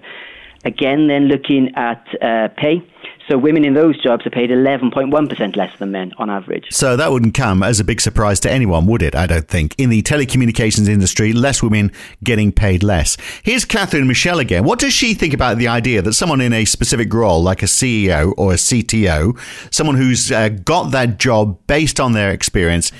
Again, 0.64 1.08
then 1.08 1.26
looking 1.26 1.74
at 1.76 2.06
uh, 2.22 2.50
pay. 2.56 2.84
So 3.28 3.38
women 3.38 3.64
in 3.64 3.74
those 3.74 4.02
jobs 4.02 4.26
are 4.26 4.30
paid 4.30 4.50
11.1% 4.50 5.56
less 5.56 5.78
than 5.80 5.92
men 5.92 6.12
on 6.18 6.30
average. 6.30 6.68
So 6.72 6.98
that 6.98 7.12
wouldn't 7.12 7.34
come 7.34 7.64
as 7.64 7.80
a 7.80 7.84
big 7.84 8.02
surprise 8.02 8.40
to 8.42 8.52
anyone, 8.52 8.86
would 8.88 9.02
it? 9.02 9.16
I 9.16 9.26
don't 9.26 9.48
think. 9.48 9.74
In 9.78 9.90
the 9.90 10.02
telecommunications 10.02 10.90
industry, 10.90 11.32
less 11.32 11.64
women 11.64 11.92
getting 12.24 12.52
paid 12.52 12.84
less. 12.84 13.16
Here's 13.44 13.64
Catherine 13.64 14.08
Michel 14.08 14.40
again. 14.40 14.66
What 14.66 14.80
does 14.80 14.94
she 14.94 15.14
think 15.14 15.34
about 15.34 15.58
the 15.58 15.68
idea 15.68 16.02
that 16.02 16.14
someone 16.14 16.42
in 16.42 16.52
a 16.52 16.66
specific 16.66 17.14
role, 17.14 17.42
like 17.42 17.64
a 17.64 17.68
CEO 17.68 18.34
or 18.38 18.52
a 18.52 18.58
CTO, 18.58 19.40
someone 19.74 19.96
who's 19.96 20.32
uh, 20.32 20.50
got 20.50 20.92
that 20.92 21.18
job 21.18 21.58
based 21.68 22.00
on 22.00 22.12
their 22.14 22.32
experience, 22.32 22.92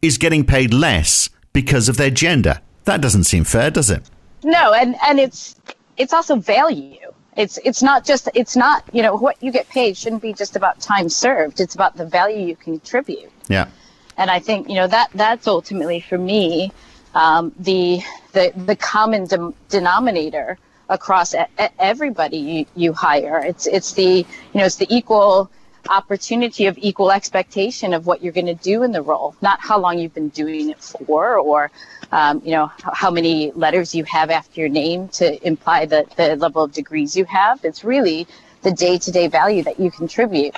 is 0.00 0.16
getting 0.16 0.44
paid 0.44 0.72
less 0.72 1.28
because 1.52 1.88
of 1.88 1.96
their 1.96 2.10
gender? 2.10 2.60
That 2.84 3.00
doesn't 3.00 3.24
seem 3.24 3.44
fair, 3.44 3.70
does 3.70 3.90
it? 3.90 4.08
No, 4.42 4.72
and 4.72 4.96
and 5.04 5.18
it's 5.18 5.56
it's 5.96 6.12
also 6.12 6.36
value. 6.36 6.98
It's 7.36 7.58
it's 7.64 7.82
not 7.82 8.04
just 8.04 8.28
it's 8.34 8.56
not 8.56 8.84
you 8.92 9.02
know 9.02 9.16
what 9.16 9.42
you 9.42 9.52
get 9.52 9.68
paid 9.68 9.96
shouldn't 9.96 10.22
be 10.22 10.32
just 10.32 10.56
about 10.56 10.80
time 10.80 11.08
served. 11.08 11.60
It's 11.60 11.74
about 11.74 11.96
the 11.96 12.06
value 12.06 12.46
you 12.46 12.56
contribute. 12.56 13.30
Yeah. 13.48 13.68
And 14.16 14.30
I 14.30 14.38
think 14.38 14.68
you 14.68 14.76
know 14.76 14.86
that 14.86 15.10
that's 15.14 15.46
ultimately 15.46 16.00
for 16.00 16.16
me 16.16 16.72
um, 17.14 17.52
the 17.58 18.00
the 18.32 18.52
the 18.56 18.76
common 18.76 19.26
dem- 19.26 19.54
denominator 19.68 20.58
across 20.88 21.34
e- 21.34 21.44
everybody 21.78 22.36
you, 22.38 22.66
you 22.74 22.92
hire. 22.92 23.38
It's 23.44 23.66
it's 23.66 23.92
the 23.92 24.24
you 24.52 24.58
know 24.58 24.64
it's 24.64 24.76
the 24.76 24.86
equal 24.88 25.50
opportunity 25.88 26.66
of 26.66 26.76
equal 26.78 27.10
expectation 27.12 27.92
of 27.92 28.06
what 28.06 28.22
you're 28.22 28.32
going 28.32 28.46
to 28.46 28.54
do 28.54 28.82
in 28.82 28.92
the 28.92 29.02
role, 29.02 29.34
not 29.42 29.60
how 29.60 29.78
long 29.78 29.98
you've 29.98 30.14
been 30.14 30.28
doing 30.30 30.70
it 30.70 30.80
for, 30.80 31.36
or 31.36 31.70
um, 32.12 32.40
you 32.44 32.52
know 32.52 32.70
how 32.92 33.10
many 33.10 33.52
letters 33.52 33.94
you 33.94 34.04
have 34.04 34.30
after 34.30 34.60
your 34.60 34.68
name 34.68 35.08
to 35.08 35.46
imply 35.46 35.86
the, 35.86 36.06
the 36.16 36.36
level 36.36 36.62
of 36.62 36.72
degrees 36.72 37.16
you 37.16 37.24
have. 37.24 37.64
It's 37.64 37.84
really 37.84 38.26
the 38.62 38.72
day-to-day 38.72 39.28
value 39.28 39.62
that 39.62 39.78
you 39.78 39.90
contribute. 39.90 40.56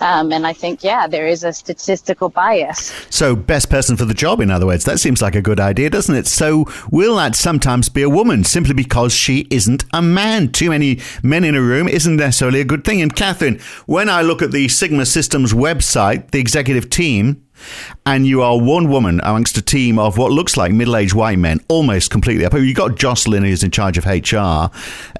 Um, 0.00 0.32
and 0.32 0.46
I 0.46 0.52
think, 0.52 0.82
yeah, 0.82 1.06
there 1.06 1.26
is 1.26 1.44
a 1.44 1.52
statistical 1.52 2.28
bias. 2.28 2.92
So, 3.10 3.36
best 3.36 3.70
person 3.70 3.96
for 3.96 4.04
the 4.04 4.14
job, 4.14 4.40
in 4.40 4.50
other 4.50 4.66
words. 4.66 4.84
That 4.84 4.98
seems 4.98 5.22
like 5.22 5.34
a 5.34 5.42
good 5.42 5.60
idea, 5.60 5.88
doesn't 5.88 6.14
it? 6.14 6.26
So, 6.26 6.66
will 6.90 7.16
that 7.16 7.36
sometimes 7.36 7.88
be 7.88 8.02
a 8.02 8.10
woman 8.10 8.44
simply 8.44 8.74
because 8.74 9.12
she 9.14 9.46
isn't 9.50 9.84
a 9.92 10.02
man? 10.02 10.50
Too 10.50 10.70
many 10.70 11.00
men 11.22 11.44
in 11.44 11.54
a 11.54 11.62
room 11.62 11.88
isn't 11.88 12.16
necessarily 12.16 12.60
a 12.60 12.64
good 12.64 12.84
thing. 12.84 13.00
And, 13.00 13.14
Catherine, 13.14 13.60
when 13.86 14.08
I 14.08 14.22
look 14.22 14.42
at 14.42 14.50
the 14.50 14.68
Sigma 14.68 15.06
Systems 15.06 15.52
website, 15.52 16.32
the 16.32 16.40
executive 16.40 16.90
team, 16.90 17.43
and 18.06 18.26
you 18.26 18.42
are 18.42 18.58
one 18.58 18.88
woman 18.88 19.20
amongst 19.22 19.56
a 19.56 19.62
team 19.62 19.98
of 19.98 20.18
what 20.18 20.30
looks 20.30 20.56
like 20.56 20.72
middle-aged 20.72 21.14
white 21.14 21.38
men, 21.38 21.60
almost 21.68 22.10
completely. 22.10 22.46
You've 22.60 22.76
got 22.76 22.96
Jocelyn 22.96 23.44
who's 23.44 23.62
in 23.62 23.70
charge 23.70 23.98
of 23.98 24.06
HR, 24.06 24.70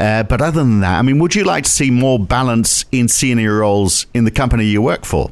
uh, 0.00 0.22
but 0.24 0.40
other 0.40 0.60
than 0.60 0.80
that, 0.80 0.98
I 0.98 1.02
mean, 1.02 1.18
would 1.18 1.34
you 1.34 1.44
like 1.44 1.64
to 1.64 1.70
see 1.70 1.90
more 1.90 2.18
balance 2.18 2.84
in 2.92 3.08
senior 3.08 3.58
roles 3.58 4.06
in 4.14 4.24
the 4.24 4.30
company 4.30 4.64
you 4.64 4.82
work 4.82 5.04
for? 5.04 5.30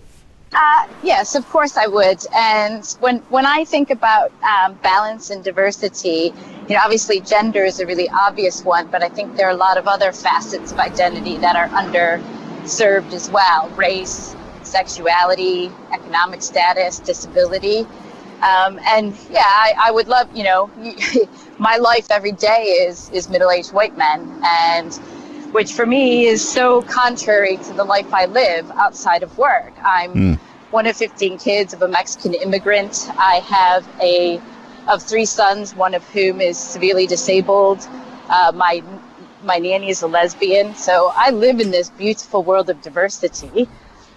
Uh, 0.54 0.86
yes, 1.02 1.34
of 1.34 1.48
course 1.48 1.76
I 1.76 1.86
would. 1.86 2.24
And 2.34 2.84
when 3.00 3.18
when 3.30 3.46
I 3.46 3.64
think 3.64 3.90
about 3.90 4.32
um, 4.42 4.74
balance 4.82 5.30
and 5.30 5.42
diversity, 5.42 6.34
you 6.68 6.74
know, 6.74 6.80
obviously 6.82 7.20
gender 7.20 7.64
is 7.64 7.80
a 7.80 7.86
really 7.86 8.08
obvious 8.10 8.62
one, 8.62 8.86
but 8.88 9.02
I 9.02 9.08
think 9.08 9.36
there 9.36 9.46
are 9.46 9.52
a 9.52 9.56
lot 9.56 9.78
of 9.78 9.88
other 9.88 10.12
facets 10.12 10.72
of 10.72 10.78
identity 10.78 11.38
that 11.38 11.56
are 11.56 11.68
underserved 11.68 13.12
as 13.14 13.30
well: 13.30 13.70
race, 13.70 14.36
sexuality, 14.72 15.70
economic 15.92 16.42
status, 16.42 16.98
disability. 16.98 17.86
Um, 18.42 18.80
and 18.88 19.16
yeah, 19.30 19.44
I, 19.44 19.74
I 19.86 19.90
would 19.92 20.08
love, 20.08 20.34
you 20.36 20.42
know, 20.42 20.70
my 21.58 21.76
life 21.76 22.10
every 22.10 22.32
day 22.32 22.62
is 22.86 23.08
is 23.10 23.28
middle-aged 23.28 23.72
white 23.72 23.96
men, 23.96 24.18
and 24.44 24.92
which 25.52 25.72
for 25.74 25.86
me 25.86 26.26
is 26.26 26.40
so 26.58 26.82
contrary 26.82 27.56
to 27.58 27.72
the 27.74 27.84
life 27.84 28.12
I 28.12 28.24
live 28.24 28.68
outside 28.72 29.22
of 29.22 29.36
work. 29.38 29.72
I'm 29.84 30.14
mm. 30.14 30.38
one 30.70 30.86
of 30.86 30.96
15 30.96 31.38
kids 31.38 31.72
of 31.74 31.82
a 31.82 31.88
Mexican 31.88 32.34
immigrant. 32.34 33.08
I 33.16 33.36
have 33.46 33.86
a 34.00 34.40
of 34.88 35.02
three 35.02 35.26
sons, 35.26 35.76
one 35.76 35.94
of 35.94 36.02
whom 36.08 36.40
is 36.40 36.58
severely 36.58 37.06
disabled. 37.06 37.86
Uh, 38.28 38.50
my 38.54 38.82
my 39.44 39.58
nanny 39.58 39.90
is 39.90 40.02
a 40.02 40.08
lesbian, 40.08 40.74
so 40.74 41.12
I 41.14 41.30
live 41.30 41.60
in 41.60 41.70
this 41.70 41.90
beautiful 41.90 42.42
world 42.42 42.70
of 42.70 42.80
diversity 42.82 43.68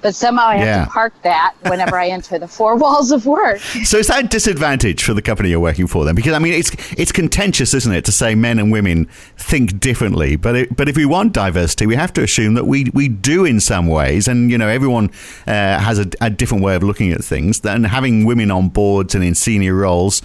but 0.05 0.13
somehow 0.13 0.45
I 0.45 0.57
have 0.57 0.67
yeah. 0.67 0.85
to 0.85 0.91
park 0.91 1.19
that 1.23 1.55
whenever 1.63 1.97
I 1.97 2.09
enter 2.09 2.37
the 2.37 2.47
four 2.47 2.75
walls 2.83 3.11
of 3.11 3.25
work. 3.25 3.57
So 3.57 3.97
is 3.97 4.05
that 4.05 4.25
a 4.25 4.27
disadvantage 4.27 5.03
for 5.03 5.15
the 5.15 5.21
company 5.23 5.49
you're 5.49 5.59
working 5.59 5.87
for 5.87 6.05
then? 6.05 6.13
Because 6.13 6.33
I 6.33 6.37
mean, 6.37 6.53
it's 6.53 6.69
it's 6.93 7.11
contentious, 7.11 7.73
isn't 7.73 7.91
it, 7.91 8.05
to 8.05 8.11
say 8.11 8.35
men 8.35 8.59
and 8.59 8.71
women 8.71 9.05
think 9.35 9.79
differently? 9.79 10.35
But 10.35 10.55
it, 10.55 10.75
but 10.75 10.87
if 10.87 10.95
we 10.95 11.05
want 11.05 11.33
diversity, 11.33 11.87
we 11.87 11.95
have 11.95 12.13
to 12.13 12.21
assume 12.21 12.53
that 12.53 12.65
we 12.65 12.91
we 12.93 13.07
do 13.07 13.45
in 13.45 13.59
some 13.59 13.87
ways, 13.87 14.27
and 14.27 14.51
you 14.51 14.59
know, 14.59 14.67
everyone 14.67 15.09
uh, 15.47 15.79
has 15.79 15.97
a, 15.97 16.05
a 16.21 16.29
different 16.29 16.63
way 16.63 16.75
of 16.75 16.83
looking 16.83 17.11
at 17.11 17.23
things. 17.23 17.65
And 17.65 17.87
having 17.87 18.25
women 18.25 18.51
on 18.51 18.69
boards 18.69 19.15
and 19.15 19.23
in 19.23 19.33
senior 19.33 19.73
roles 19.73 20.21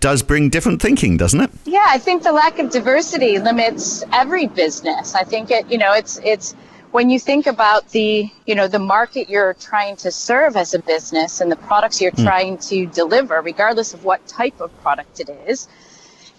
does 0.00 0.22
bring 0.22 0.48
different 0.48 0.80
thinking, 0.80 1.18
doesn't 1.18 1.42
it? 1.42 1.50
Yeah, 1.66 1.84
I 1.86 1.98
think 1.98 2.22
the 2.22 2.32
lack 2.32 2.58
of 2.60 2.70
diversity 2.70 3.38
limits 3.38 4.04
every 4.10 4.46
business. 4.46 5.14
I 5.14 5.24
think 5.24 5.50
it, 5.50 5.70
you 5.70 5.76
know, 5.76 5.92
it's 5.92 6.18
it's 6.24 6.54
when 6.98 7.10
you 7.10 7.20
think 7.20 7.46
about 7.46 7.88
the 7.90 8.28
you 8.44 8.56
know 8.56 8.66
the 8.66 8.80
market 8.80 9.30
you're 9.30 9.54
trying 9.54 9.94
to 9.94 10.10
serve 10.10 10.56
as 10.56 10.74
a 10.74 10.80
business 10.80 11.40
and 11.40 11.48
the 11.48 11.60
products 11.68 12.00
you're 12.00 12.10
mm. 12.10 12.24
trying 12.24 12.58
to 12.58 12.86
deliver 12.86 13.40
regardless 13.40 13.94
of 13.94 14.02
what 14.02 14.26
type 14.26 14.60
of 14.60 14.68
product 14.82 15.20
it 15.20 15.28
is 15.46 15.68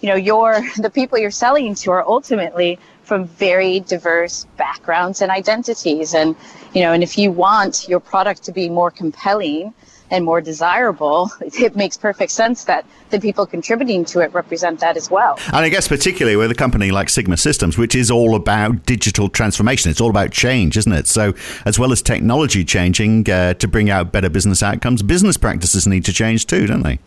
you 0.02 0.08
know 0.10 0.16
your 0.16 0.60
the 0.76 0.90
people 0.90 1.16
you're 1.16 1.30
selling 1.30 1.74
to 1.74 1.90
are 1.90 2.06
ultimately 2.06 2.78
from 3.04 3.24
very 3.24 3.80
diverse 3.80 4.44
backgrounds 4.58 5.22
and 5.22 5.30
identities 5.30 6.12
and 6.12 6.36
you 6.74 6.82
know 6.82 6.92
and 6.92 7.02
if 7.02 7.16
you 7.16 7.32
want 7.32 7.88
your 7.88 7.98
product 7.98 8.42
to 8.42 8.52
be 8.52 8.68
more 8.68 8.90
compelling 8.90 9.72
and 10.10 10.24
more 10.24 10.40
desirable, 10.40 11.30
it 11.40 11.76
makes 11.76 11.96
perfect 11.96 12.32
sense 12.32 12.64
that 12.64 12.84
the 13.10 13.20
people 13.20 13.46
contributing 13.46 14.04
to 14.06 14.20
it 14.20 14.32
represent 14.32 14.80
that 14.80 14.96
as 14.96 15.10
well. 15.10 15.38
And 15.46 15.56
I 15.56 15.68
guess 15.68 15.88
particularly 15.88 16.36
with 16.36 16.50
a 16.50 16.54
company 16.54 16.90
like 16.90 17.08
Sigma 17.08 17.36
Systems, 17.36 17.78
which 17.78 17.94
is 17.94 18.10
all 18.10 18.34
about 18.34 18.86
digital 18.86 19.28
transformation, 19.28 19.90
it's 19.90 20.00
all 20.00 20.10
about 20.10 20.30
change, 20.30 20.76
isn't 20.76 20.92
it? 20.92 21.06
So 21.06 21.34
as 21.64 21.78
well 21.78 21.92
as 21.92 22.02
technology 22.02 22.64
changing 22.64 23.30
uh, 23.30 23.54
to 23.54 23.68
bring 23.68 23.90
out 23.90 24.12
better 24.12 24.28
business 24.28 24.62
outcomes, 24.62 25.02
business 25.02 25.36
practices 25.36 25.86
need 25.86 26.04
to 26.04 26.12
change 26.12 26.46
too, 26.46 26.66
don't 26.66 26.82
they? 26.82 26.98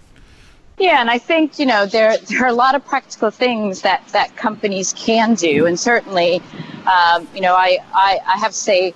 Yeah, 0.79 0.99
and 0.99 1.09
I 1.09 1.19
think 1.19 1.59
you 1.59 1.65
know 1.67 1.85
there 1.85 2.17
there 2.17 2.43
are 2.43 2.47
a 2.47 2.53
lot 2.53 2.73
of 2.73 2.83
practical 2.83 3.29
things 3.29 3.81
that 3.81 4.07
that 4.07 4.35
companies 4.35 4.93
can 4.93 5.35
do, 5.35 5.67
and 5.67 5.79
certainly, 5.79 6.41
um, 6.87 7.27
you 7.33 7.41
know, 7.41 7.53
I, 7.53 7.77
I 7.93 8.19
I 8.27 8.37
have 8.39 8.51
to 8.51 8.57
say 8.57 8.93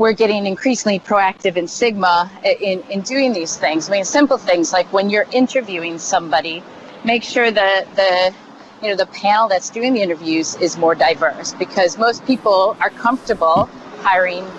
we're 0.00 0.14
getting 0.14 0.46
increasingly 0.46 0.98
proactive 0.98 1.56
in 1.56 1.68
Sigma 1.68 2.30
in, 2.42 2.80
in 2.88 3.02
doing 3.02 3.34
these 3.34 3.58
things. 3.58 3.86
I 3.90 3.92
mean, 3.92 4.06
simple 4.06 4.38
things 4.38 4.72
like 4.72 4.90
when 4.94 5.10
you're 5.10 5.26
interviewing 5.30 5.98
somebody, 5.98 6.62
make 7.04 7.22
sure 7.22 7.50
that 7.50 7.84
the 7.96 8.34
you 8.82 8.88
know 8.88 8.96
the 8.96 9.04
panel 9.06 9.46
that's 9.46 9.68
doing 9.68 9.92
the 9.92 10.00
interviews 10.00 10.54
is 10.56 10.78
more 10.78 10.94
diverse 10.94 11.52
because 11.52 11.98
most 11.98 12.24
people 12.24 12.78
are 12.80 12.88
comfortable 12.88 13.68
hiring 13.98 14.50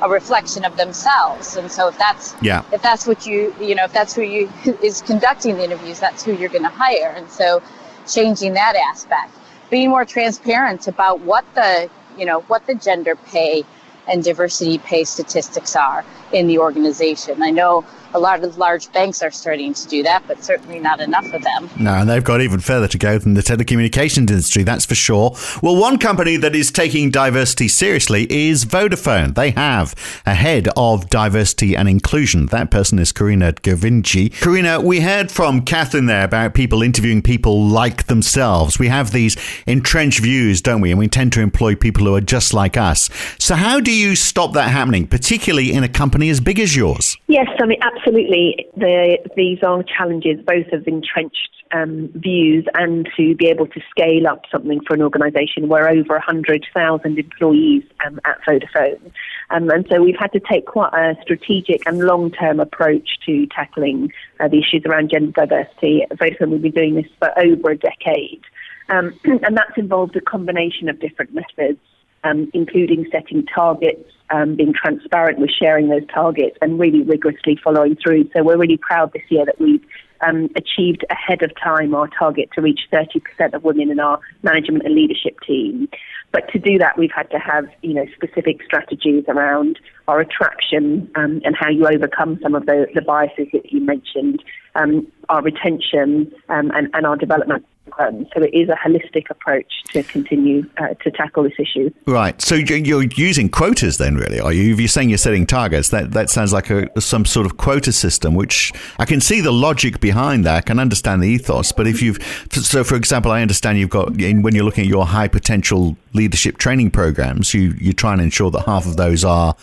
a 0.00 0.08
reflection 0.08 0.64
of 0.64 0.78
themselves. 0.78 1.56
And 1.56 1.70
so 1.70 1.88
if 1.88 1.98
that's 1.98 2.34
yeah. 2.40 2.62
if 2.72 2.80
that's 2.80 3.06
what 3.06 3.26
you 3.26 3.54
you 3.60 3.74
know 3.74 3.84
if 3.84 3.92
that's 3.92 4.14
who 4.14 4.22
you 4.22 4.50
is 4.82 5.02
conducting 5.02 5.58
the 5.58 5.64
interviews 5.64 6.00
that's 6.00 6.24
who 6.24 6.32
you're 6.32 6.48
going 6.48 6.62
to 6.62 6.70
hire. 6.70 7.12
And 7.14 7.30
so 7.30 7.62
changing 8.08 8.54
that 8.54 8.76
aspect 8.94 9.30
being 9.68 9.90
more 9.90 10.06
transparent 10.06 10.88
about 10.88 11.20
what 11.20 11.44
the 11.54 11.90
you 12.16 12.24
know 12.24 12.40
what 12.42 12.66
the 12.66 12.74
gender 12.74 13.14
pay 13.14 13.62
and 14.08 14.22
diversity 14.24 14.78
pay 14.78 15.04
statistics 15.04 15.76
are 15.76 16.04
in 16.32 16.46
the 16.46 16.58
organization. 16.58 17.42
I 17.42 17.50
know 17.50 17.84
a 18.14 18.18
lot 18.18 18.42
of 18.44 18.58
large 18.58 18.92
banks 18.92 19.22
are 19.22 19.30
starting 19.30 19.74
to 19.74 19.88
do 19.88 20.02
that, 20.02 20.22
but 20.26 20.42
certainly 20.42 20.78
not 20.78 21.00
enough 21.00 21.32
of 21.32 21.42
them. 21.42 21.70
No, 21.78 21.94
and 21.94 22.08
they've 22.08 22.24
got 22.24 22.40
even 22.40 22.60
further 22.60 22.88
to 22.88 22.98
go 22.98 23.18
than 23.18 23.34
the 23.34 23.42
telecommunications 23.42 24.30
industry, 24.30 24.62
that's 24.62 24.86
for 24.86 24.94
sure. 24.94 25.36
Well, 25.62 25.76
one 25.76 25.98
company 25.98 26.36
that 26.36 26.54
is 26.54 26.70
taking 26.70 27.10
diversity 27.10 27.68
seriously 27.68 28.26
is 28.30 28.64
Vodafone. 28.64 29.34
They 29.34 29.50
have 29.50 29.94
a 30.24 30.34
head 30.34 30.68
of 30.76 31.10
diversity 31.10 31.76
and 31.76 31.88
inclusion. 31.88 32.46
That 32.46 32.70
person 32.70 32.98
is 32.98 33.12
Karina 33.12 33.52
Govindji. 33.52 34.32
Karina, 34.40 34.80
we 34.80 35.00
heard 35.00 35.30
from 35.30 35.62
Catherine 35.62 36.06
there 36.06 36.24
about 36.24 36.54
people 36.54 36.82
interviewing 36.82 37.22
people 37.22 37.66
like 37.66 38.06
themselves. 38.06 38.78
We 38.78 38.88
have 38.88 39.12
these 39.12 39.36
entrenched 39.66 40.20
views, 40.20 40.60
don't 40.60 40.80
we? 40.80 40.90
And 40.90 40.98
we 40.98 41.08
tend 41.08 41.32
to 41.34 41.40
employ 41.40 41.74
people 41.74 42.06
who 42.06 42.14
are 42.14 42.20
just 42.20 42.54
like 42.54 42.76
us. 42.76 43.08
So, 43.38 43.54
how 43.54 43.80
do 43.80 43.92
you 43.92 44.16
stop 44.16 44.52
that 44.54 44.70
happening, 44.70 45.06
particularly 45.06 45.72
in 45.72 45.84
a 45.84 45.88
company 45.88 46.30
as 46.30 46.40
big 46.40 46.60
as 46.60 46.76
yours? 46.76 47.16
Yes, 47.26 47.48
I 47.60 47.66
mean, 47.66 47.78
absolutely 47.82 48.05
absolutely, 48.06 48.66
the, 48.76 49.18
these 49.36 49.58
are 49.62 49.82
challenges 49.82 50.38
both 50.46 50.72
of 50.72 50.86
entrenched 50.86 51.50
um, 51.72 52.08
views 52.14 52.64
and 52.74 53.08
to 53.16 53.34
be 53.34 53.48
able 53.48 53.66
to 53.66 53.80
scale 53.90 54.28
up 54.28 54.42
something 54.50 54.80
for 54.86 54.94
an 54.94 55.02
organisation. 55.02 55.68
We're 55.68 55.88
over 55.88 56.14
100,000 56.14 57.18
employees 57.18 57.82
um, 58.06 58.20
at 58.24 58.38
Vodafone. 58.46 59.10
Um, 59.50 59.68
and 59.70 59.86
so 59.90 60.02
we've 60.02 60.16
had 60.18 60.32
to 60.32 60.40
take 60.40 60.66
quite 60.66 60.92
a 60.94 61.20
strategic 61.22 61.86
and 61.86 61.98
long 61.98 62.30
term 62.30 62.60
approach 62.60 63.08
to 63.26 63.46
tackling 63.48 64.12
uh, 64.38 64.48
the 64.48 64.58
issues 64.58 64.84
around 64.86 65.10
gender 65.10 65.32
diversity. 65.32 66.02
At 66.08 66.18
Vodafone, 66.18 66.50
we've 66.50 66.62
been 66.62 66.72
doing 66.72 66.94
this 66.94 67.06
for 67.18 67.36
over 67.38 67.70
a 67.70 67.76
decade. 67.76 68.42
Um, 68.88 69.18
and 69.24 69.56
that's 69.56 69.76
involved 69.76 70.14
a 70.14 70.20
combination 70.20 70.88
of 70.88 71.00
different 71.00 71.34
methods, 71.34 71.80
um, 72.26 72.50
including 72.52 73.06
setting 73.12 73.46
targets 73.46 74.10
um, 74.30 74.56
being 74.56 74.74
transparent 74.74 75.38
with 75.38 75.50
sharing 75.50 75.88
those 75.88 76.06
targets 76.12 76.56
and 76.60 76.78
really 76.78 77.02
rigorously 77.02 77.58
following 77.62 77.96
through. 77.96 78.28
So 78.34 78.42
we're 78.42 78.58
really 78.58 78.76
proud 78.76 79.12
this 79.12 79.22
year 79.28 79.44
that 79.44 79.60
we've 79.60 79.84
um, 80.26 80.48
achieved 80.56 81.04
ahead 81.10 81.42
of 81.42 81.52
time 81.62 81.94
our 81.94 82.08
target 82.08 82.48
to 82.54 82.62
reach 82.62 82.80
30% 82.92 83.54
of 83.54 83.62
women 83.62 83.90
in 83.90 84.00
our 84.00 84.18
management 84.42 84.84
and 84.84 84.94
leadership 84.94 85.38
team. 85.46 85.88
But 86.32 86.48
to 86.52 86.58
do 86.58 86.78
that, 86.78 86.98
we've 86.98 87.12
had 87.14 87.30
to 87.30 87.38
have 87.38 87.66
you 87.82 87.94
know 87.94 88.06
specific 88.14 88.62
strategies 88.64 89.24
around 89.28 89.78
our 90.08 90.20
attraction 90.20 91.10
um, 91.14 91.40
and 91.44 91.54
how 91.56 91.70
you 91.70 91.86
overcome 91.86 92.38
some 92.42 92.54
of 92.54 92.66
the, 92.66 92.86
the 92.94 93.02
biases 93.02 93.46
that 93.52 93.72
you 93.72 93.80
mentioned, 93.80 94.42
um, 94.74 95.06
our 95.28 95.42
retention 95.42 96.32
um, 96.48 96.70
and, 96.74 96.88
and 96.94 97.06
our 97.06 97.16
development 97.16 97.64
um, 97.98 98.26
so 98.34 98.42
it 98.42 98.52
is 98.52 98.68
a 98.68 98.74
holistic 98.74 99.30
approach 99.30 99.72
to 99.92 100.02
continue 100.02 100.64
uh, 100.78 100.88
to 101.02 101.10
tackle 101.10 101.42
this 101.42 101.54
issue. 101.58 101.90
Right. 102.06 102.40
So 102.40 102.54
you're 102.54 103.02
using 103.02 103.48
quotas 103.48 103.98
then, 103.98 104.16
really, 104.16 104.40
are 104.40 104.52
you? 104.52 104.72
If 104.74 104.80
you're 104.80 104.88
saying 104.88 105.08
you're 105.08 105.18
setting 105.18 105.46
targets, 105.46 105.88
that, 105.90 106.12
that 106.12 106.30
sounds 106.30 106.52
like 106.52 106.70
a, 106.70 107.00
some 107.00 107.24
sort 107.24 107.46
of 107.46 107.56
quota 107.56 107.92
system, 107.92 108.34
which 108.34 108.72
I 108.98 109.04
can 109.04 109.20
see 109.20 109.40
the 109.40 109.52
logic 109.52 110.00
behind 110.00 110.44
that. 110.44 110.56
I 110.56 110.60
can 110.60 110.78
understand 110.78 111.22
the 111.22 111.28
ethos. 111.28 111.72
But 111.72 111.86
if 111.86 112.02
you've, 112.02 112.18
so 112.50 112.84
for 112.84 112.96
example, 112.96 113.32
I 113.32 113.42
understand 113.42 113.78
you've 113.78 113.90
got, 113.90 114.10
when 114.16 114.54
you're 114.54 114.64
looking 114.64 114.84
at 114.84 114.90
your 114.90 115.06
high 115.06 115.28
potential 115.28 115.96
leadership 116.16 116.58
training 116.58 116.90
programs, 116.90 117.54
you, 117.54 117.74
you 117.78 117.92
try 117.92 118.12
and 118.12 118.20
ensure 118.20 118.50
that 118.50 118.62
half 118.62 118.86
of 118.86 118.96
those 118.96 119.24
are 119.24 119.54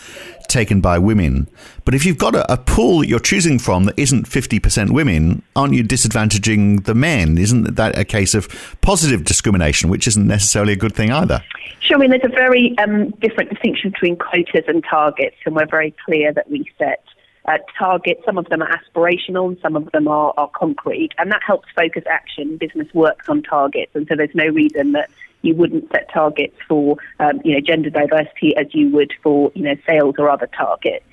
taken 0.48 0.80
by 0.80 0.98
women. 1.00 1.50
But 1.84 1.96
if 1.96 2.06
you've 2.06 2.18
got 2.18 2.36
a, 2.36 2.54
a, 2.54 2.58
pool 2.58 3.00
that 3.00 3.08
you're 3.08 3.20
choosing 3.20 3.60
from 3.60 3.86
that 3.86 3.98
isn't 3.98 4.28
50% 4.28 4.92
women, 4.92 5.42
aren't 5.56 5.74
you 5.74 5.84
disadvantaging 5.84 6.86
the 6.86 6.94
men? 6.94 7.38
Isn't 7.38 7.76
that 7.76 7.98
a 7.98 8.06
case 8.06 8.34
of 8.34 8.48
positive 8.82 9.24
discrimination, 9.26 9.90
which 9.90 10.08
isn't 10.08 10.28
necessarily 10.28 10.74
a 10.74 10.78
good 10.78 10.96
thing 10.96 11.12
either? 11.12 11.44
Sure, 11.82 11.98
I 11.98 12.00
mean, 12.00 12.12
there's 12.12 12.24
a 12.24 12.30
very 12.30 12.78
um, 12.78 13.10
different 13.20 13.50
distinction 13.50 13.90
between 13.92 14.16
quotas 14.16 14.64
and 14.68 14.84
targets, 14.90 15.36
and 15.46 15.56
we're 15.56 15.66
very 15.66 15.94
clear 16.06 16.32
that 16.32 16.50
we 16.50 16.66
set 16.78 17.04
uh, 17.46 17.58
targets. 17.78 18.22
Some 18.26 18.38
of 18.38 18.48
them 18.50 18.62
are 18.62 18.70
aspirational 18.70 19.50
and 19.50 19.58
some 19.62 19.76
of 19.76 19.92
them 19.92 20.08
are, 20.08 20.34
are 20.38 20.50
concrete, 20.50 21.12
and 21.18 21.32
that 21.32 21.42
helps 21.46 21.68
focus 21.76 22.04
action. 22.10 22.58
Business 22.58 22.88
works 22.94 23.28
on 23.28 23.44
targets, 23.44 23.92
and 23.96 24.08
so 24.08 24.16
there's 24.16 24.36
no 24.36 24.48
reason 24.48 24.94
that 24.94 25.10
you 25.44 25.54
wouldn't 25.54 25.90
set 25.92 26.10
targets 26.12 26.56
for 26.68 26.98
um, 27.20 27.40
you 27.44 27.54
know 27.54 27.60
gender 27.60 27.92
diversity 27.92 28.56
as 28.58 28.68
you 28.74 28.90
would 28.90 29.14
for 29.22 29.52
you 29.54 29.64
know 29.64 29.76
sales 29.88 30.16
or 30.18 30.30
other 30.30 30.48
targets. 30.48 31.06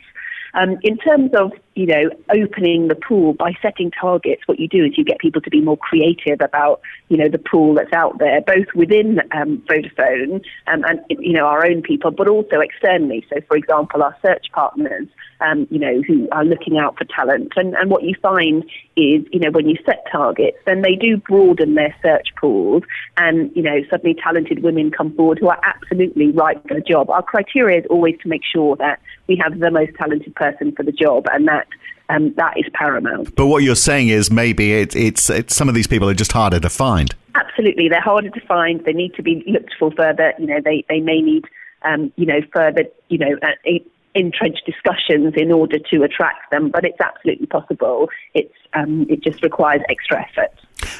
Um, 0.54 0.78
in 0.82 0.96
terms 0.96 1.30
of 1.34 1.52
you 1.74 1.86
know 1.86 2.10
opening 2.34 2.88
the 2.88 2.94
pool 2.94 3.34
by 3.34 3.52
setting 3.62 3.90
targets, 3.90 4.42
what 4.46 4.58
you 4.58 4.68
do 4.68 4.84
is 4.84 4.96
you 4.96 5.04
get 5.04 5.18
people 5.18 5.40
to 5.42 5.50
be 5.50 5.60
more 5.60 5.76
creative 5.76 6.40
about 6.40 6.80
you 7.08 7.16
know 7.16 7.28
the 7.28 7.38
pool 7.38 7.74
that's 7.74 7.92
out 7.92 8.18
there, 8.18 8.40
both 8.40 8.66
within 8.74 9.20
um, 9.32 9.62
Vodafone 9.68 10.42
um, 10.66 10.84
and 10.84 11.00
you 11.08 11.32
know 11.32 11.44
our 11.44 11.66
own 11.66 11.82
people, 11.82 12.10
but 12.10 12.28
also 12.28 12.60
externally. 12.60 13.24
So, 13.32 13.40
for 13.46 13.56
example, 13.56 14.02
our 14.02 14.16
search 14.22 14.46
partners 14.52 15.06
um, 15.40 15.66
you 15.70 15.78
know, 15.78 16.02
who 16.02 16.28
are 16.32 16.44
looking 16.44 16.78
out 16.78 16.96
for 16.96 17.04
talent. 17.04 17.52
And, 17.56 17.74
and 17.74 17.90
what 17.90 18.02
you 18.02 18.14
find 18.20 18.62
is, 18.96 19.24
you 19.32 19.40
know, 19.40 19.50
when 19.50 19.68
you 19.68 19.76
set 19.84 20.04
targets, 20.10 20.58
then 20.66 20.82
they 20.82 20.94
do 20.94 21.16
broaden 21.16 21.74
their 21.74 21.94
search 22.02 22.28
pools 22.38 22.82
and, 23.16 23.50
you 23.54 23.62
know, 23.62 23.80
suddenly 23.90 24.16
talented 24.22 24.62
women 24.62 24.90
come 24.90 25.14
forward 25.14 25.38
who 25.38 25.48
are 25.48 25.60
absolutely 25.64 26.30
right 26.32 26.60
for 26.68 26.74
the 26.74 26.80
job. 26.80 27.10
Our 27.10 27.22
criteria 27.22 27.80
is 27.80 27.86
always 27.88 28.16
to 28.22 28.28
make 28.28 28.42
sure 28.44 28.76
that 28.76 29.00
we 29.26 29.40
have 29.42 29.58
the 29.58 29.70
most 29.70 29.92
talented 29.98 30.34
person 30.34 30.72
for 30.72 30.82
the 30.82 30.92
job 30.92 31.26
and 31.32 31.48
that 31.48 31.66
um, 32.10 32.34
that 32.34 32.54
is 32.56 32.64
paramount. 32.74 33.36
But 33.36 33.46
what 33.46 33.62
you're 33.62 33.76
saying 33.76 34.08
is 34.08 34.32
maybe 34.32 34.72
it, 34.72 34.96
it's, 34.96 35.30
it's 35.30 35.54
some 35.54 35.68
of 35.68 35.76
these 35.76 35.86
people 35.86 36.08
are 36.08 36.14
just 36.14 36.32
harder 36.32 36.58
to 36.58 36.68
find. 36.68 37.14
Absolutely, 37.36 37.88
they're 37.88 38.00
harder 38.00 38.30
to 38.30 38.40
find. 38.46 38.84
They 38.84 38.92
need 38.92 39.14
to 39.14 39.22
be 39.22 39.44
looked 39.46 39.74
for 39.78 39.92
further. 39.92 40.32
You 40.36 40.46
know, 40.46 40.60
they, 40.64 40.84
they 40.88 40.98
may 40.98 41.20
need, 41.20 41.44
um, 41.82 42.12
you 42.16 42.26
know, 42.26 42.40
further, 42.52 42.84
you 43.08 43.18
know, 43.18 43.36
uh, 43.42 43.70
entrenched 44.14 44.66
discussions 44.66 45.34
in 45.36 45.52
order 45.52 45.78
to 45.90 46.02
attract 46.02 46.50
them. 46.50 46.70
But 46.70 46.84
it's 46.84 47.00
absolutely 47.00 47.46
possible. 47.46 48.08
It's 48.34 48.54
um, 48.74 49.06
it 49.08 49.22
just 49.22 49.42
requires 49.42 49.82
extra 49.88 50.20
effort. 50.22 50.52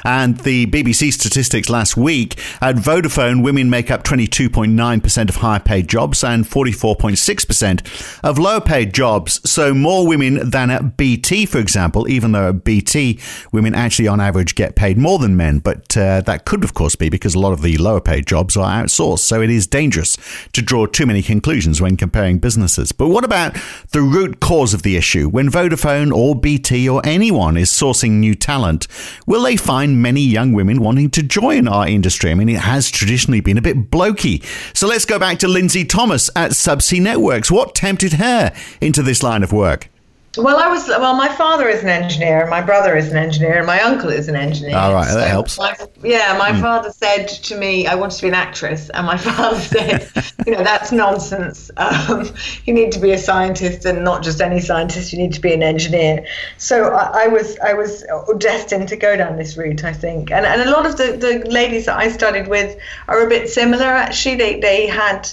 And 0.03 0.37
the 0.39 0.65
BBC 0.67 1.13
statistics 1.13 1.69
last 1.69 1.97
week 1.97 2.39
at 2.61 2.75
Vodafone, 2.75 3.43
women 3.43 3.69
make 3.69 3.91
up 3.91 4.03
22.9% 4.03 5.29
of 5.29 5.35
higher 5.37 5.59
paid 5.59 5.87
jobs 5.87 6.23
and 6.23 6.45
44.6% 6.45 8.19
of 8.23 8.39
lower 8.39 8.61
paid 8.61 8.93
jobs. 8.93 9.47
So 9.49 9.73
more 9.73 10.07
women 10.07 10.49
than 10.49 10.69
at 10.69 10.97
BT, 10.97 11.45
for 11.45 11.59
example, 11.59 12.07
even 12.09 12.31
though 12.31 12.49
at 12.49 12.63
BT, 12.63 13.19
women 13.51 13.75
actually 13.75 14.07
on 14.07 14.19
average 14.19 14.55
get 14.55 14.75
paid 14.75 14.97
more 14.97 15.19
than 15.19 15.37
men. 15.37 15.59
But 15.59 15.95
uh, 15.97 16.21
that 16.21 16.45
could, 16.45 16.63
of 16.63 16.73
course, 16.73 16.95
be 16.95 17.09
because 17.09 17.35
a 17.35 17.39
lot 17.39 17.53
of 17.53 17.61
the 17.61 17.77
lower 17.77 18.01
paid 18.01 18.25
jobs 18.25 18.57
are 18.57 18.83
outsourced. 18.83 19.19
So 19.19 19.41
it 19.41 19.49
is 19.49 19.67
dangerous 19.67 20.17
to 20.53 20.61
draw 20.61 20.85
too 20.85 21.05
many 21.05 21.21
conclusions 21.21 21.81
when 21.81 21.97
comparing 21.97 22.39
businesses. 22.39 22.91
But 22.91 23.09
what 23.09 23.23
about 23.23 23.55
the 23.91 24.01
root 24.01 24.39
cause 24.39 24.73
of 24.73 24.83
the 24.83 24.95
issue? 24.95 25.29
When 25.29 25.49
Vodafone 25.49 26.11
or 26.11 26.35
BT 26.35 26.87
or 26.89 27.01
anyone 27.03 27.57
is 27.57 27.69
sourcing 27.69 28.11
new 28.11 28.35
talent, 28.35 28.87
will 29.25 29.43
they 29.43 29.57
find 29.61 30.01
many 30.01 30.21
young 30.21 30.53
women 30.53 30.81
wanting 30.81 31.09
to 31.11 31.23
join 31.23 31.67
our 31.67 31.87
industry? 31.87 32.31
I 32.31 32.33
mean, 32.33 32.49
it 32.49 32.59
has 32.59 32.89
traditionally 32.89 33.41
been 33.41 33.57
a 33.57 33.61
bit 33.61 33.91
blokey. 33.91 34.43
So 34.75 34.87
let's 34.87 35.05
go 35.05 35.19
back 35.19 35.39
to 35.39 35.47
Lynsey 35.47 35.85
Thomas 35.85 36.29
at 36.35 36.51
Subsea 36.51 37.01
Networks. 37.01 37.51
What 37.51 37.75
tempted 37.75 38.13
her 38.13 38.53
into 38.81 39.03
this 39.03 39.21
line 39.21 39.43
of 39.43 39.53
work? 39.53 39.90
Well, 40.37 40.55
I 40.55 40.69
was 40.69 40.87
well. 40.87 41.13
My 41.13 41.27
father 41.27 41.67
is 41.67 41.83
an 41.83 41.89
engineer, 41.89 42.41
and 42.41 42.49
my 42.49 42.61
brother 42.61 42.95
is 42.95 43.11
an 43.11 43.17
engineer, 43.17 43.57
and 43.57 43.67
my 43.67 43.81
uncle 43.81 44.09
is 44.09 44.29
an 44.29 44.37
engineer. 44.37 44.77
All 44.77 44.93
right, 44.93 45.09
so 45.09 45.15
that 45.15 45.27
helps. 45.27 45.57
My, 45.57 45.75
yeah, 46.03 46.37
my 46.37 46.51
mm. 46.51 46.61
father 46.61 46.89
said 46.89 47.27
to 47.27 47.57
me, 47.57 47.85
"I 47.85 47.95
wanted 47.95 48.15
to 48.15 48.21
be 48.21 48.27
an 48.29 48.33
actress," 48.33 48.89
and 48.91 49.05
my 49.05 49.17
father 49.29 49.59
said, 49.59 50.09
"You 50.45 50.53
know, 50.53 50.63
that's 50.63 50.91
nonsense. 50.91 51.69
Um, 51.81 52.31
you 52.65 52.73
need 52.73 52.91
to 52.93 52.99
be 52.99 53.11
a 53.11 53.17
scientist, 53.17 53.85
and 53.85 54.03
not 54.03 54.23
just 54.23 54.39
any 54.39 54.61
scientist. 54.61 55.11
You 55.11 55.19
need 55.19 55.33
to 55.33 55.41
be 55.41 55.53
an 55.53 55.63
engineer." 55.63 56.25
So 56.57 56.93
I, 56.93 57.23
I, 57.23 57.27
was 57.27 57.57
I 57.59 57.73
was 57.73 58.05
destined 58.37 58.87
to 58.89 58.95
go 58.95 59.17
down 59.17 59.35
this 59.35 59.57
route, 59.57 59.83
I 59.83 59.91
think. 59.91 60.31
And 60.31 60.45
and 60.45 60.61
a 60.61 60.71
lot 60.71 60.85
of 60.85 60.95
the 60.95 61.17
the 61.17 61.49
ladies 61.51 61.87
that 61.87 61.97
I 61.97 62.07
studied 62.09 62.47
with 62.47 62.77
are 63.09 63.25
a 63.25 63.27
bit 63.27 63.49
similar. 63.49 63.85
Actually, 63.85 64.35
they 64.35 64.59
they 64.59 64.87
had 64.87 65.29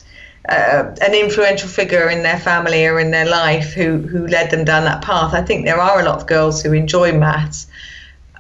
uh, 0.49 0.95
an 1.01 1.15
influential 1.15 1.69
figure 1.69 2.09
in 2.09 2.23
their 2.23 2.39
family 2.39 2.87
or 2.87 2.99
in 2.99 3.11
their 3.11 3.27
life 3.27 3.73
who 3.73 3.99
who 3.99 4.27
led 4.27 4.51
them 4.51 4.65
down 4.65 4.85
that 4.85 5.03
path. 5.03 5.35
I 5.35 5.43
think 5.43 5.65
there 5.65 5.81
are 5.81 6.01
a 6.01 6.05
lot 6.05 6.17
of 6.17 6.27
girls 6.27 6.63
who 6.63 6.73
enjoy 6.73 7.13
maths 7.13 7.67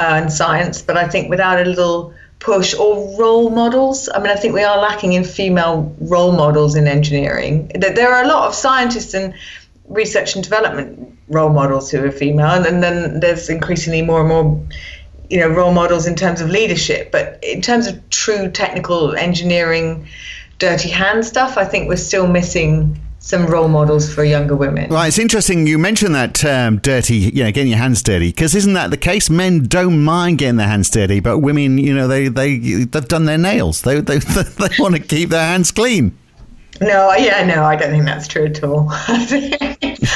uh, 0.00 0.20
and 0.22 0.32
science, 0.32 0.80
but 0.80 0.96
I 0.96 1.06
think 1.06 1.28
without 1.28 1.60
a 1.60 1.64
little 1.64 2.14
push 2.38 2.74
or 2.74 3.18
role 3.18 3.50
models, 3.50 4.08
I 4.14 4.20
mean, 4.20 4.30
I 4.30 4.36
think 4.36 4.54
we 4.54 4.62
are 4.62 4.78
lacking 4.78 5.12
in 5.12 5.24
female 5.24 5.94
role 6.00 6.32
models 6.32 6.76
in 6.76 6.86
engineering. 6.86 7.72
There 7.74 8.12
are 8.12 8.22
a 8.22 8.28
lot 8.28 8.46
of 8.46 8.54
scientists 8.54 9.12
and 9.12 9.34
research 9.88 10.34
and 10.34 10.44
development 10.44 11.18
role 11.28 11.50
models 11.50 11.90
who 11.90 12.04
are 12.04 12.10
female, 12.10 12.64
and 12.64 12.82
then 12.82 13.20
there's 13.20 13.50
increasingly 13.50 14.02
more 14.02 14.20
and 14.20 14.28
more 14.28 14.66
you 15.28 15.38
know 15.40 15.48
role 15.48 15.72
models 15.72 16.06
in 16.06 16.14
terms 16.14 16.40
of 16.40 16.48
leadership 16.48 17.12
but 17.12 17.38
in 17.42 17.60
terms 17.60 17.86
of 17.86 18.08
true 18.08 18.50
technical 18.50 19.14
engineering 19.14 20.08
dirty 20.58 20.88
hand 20.88 21.24
stuff, 21.24 21.56
I 21.56 21.64
think 21.64 21.88
we're 21.88 21.96
still 21.96 22.26
missing 22.26 23.00
some 23.20 23.46
role 23.46 23.68
models 23.68 24.12
for 24.12 24.24
younger 24.24 24.56
women. 24.56 24.90
Right, 24.90 25.08
it's 25.08 25.18
interesting 25.18 25.66
you 25.66 25.76
mentioned 25.78 26.14
that 26.14 26.34
term 26.34 26.78
dirty, 26.78 27.16
you 27.16 27.44
know, 27.44 27.52
getting 27.52 27.68
your 27.68 27.78
hands 27.78 28.02
dirty, 28.02 28.28
because 28.28 28.54
isn't 28.54 28.72
that 28.74 28.90
the 28.90 28.96
case? 28.96 29.28
Men 29.28 29.64
don't 29.64 30.02
mind 30.02 30.38
getting 30.38 30.56
their 30.56 30.68
hands 30.68 30.88
dirty, 30.90 31.20
but 31.20 31.38
women, 31.38 31.78
you 31.78 31.94
know, 31.94 32.08
they, 32.08 32.28
they, 32.28 32.58
they've 32.58 33.08
done 33.08 33.24
their 33.24 33.38
nails. 33.38 33.82
They, 33.82 34.00
they, 34.00 34.18
they 34.18 34.68
want 34.78 34.94
to 34.94 35.00
keep 35.00 35.30
their 35.30 35.46
hands 35.46 35.70
clean. 35.70 36.16
No, 36.80 37.12
yeah, 37.14 37.44
no, 37.44 37.64
I 37.64 37.74
don't 37.74 37.90
think 37.90 38.04
that's 38.04 38.28
true 38.28 38.46
at 38.46 38.62
all. 38.62 38.88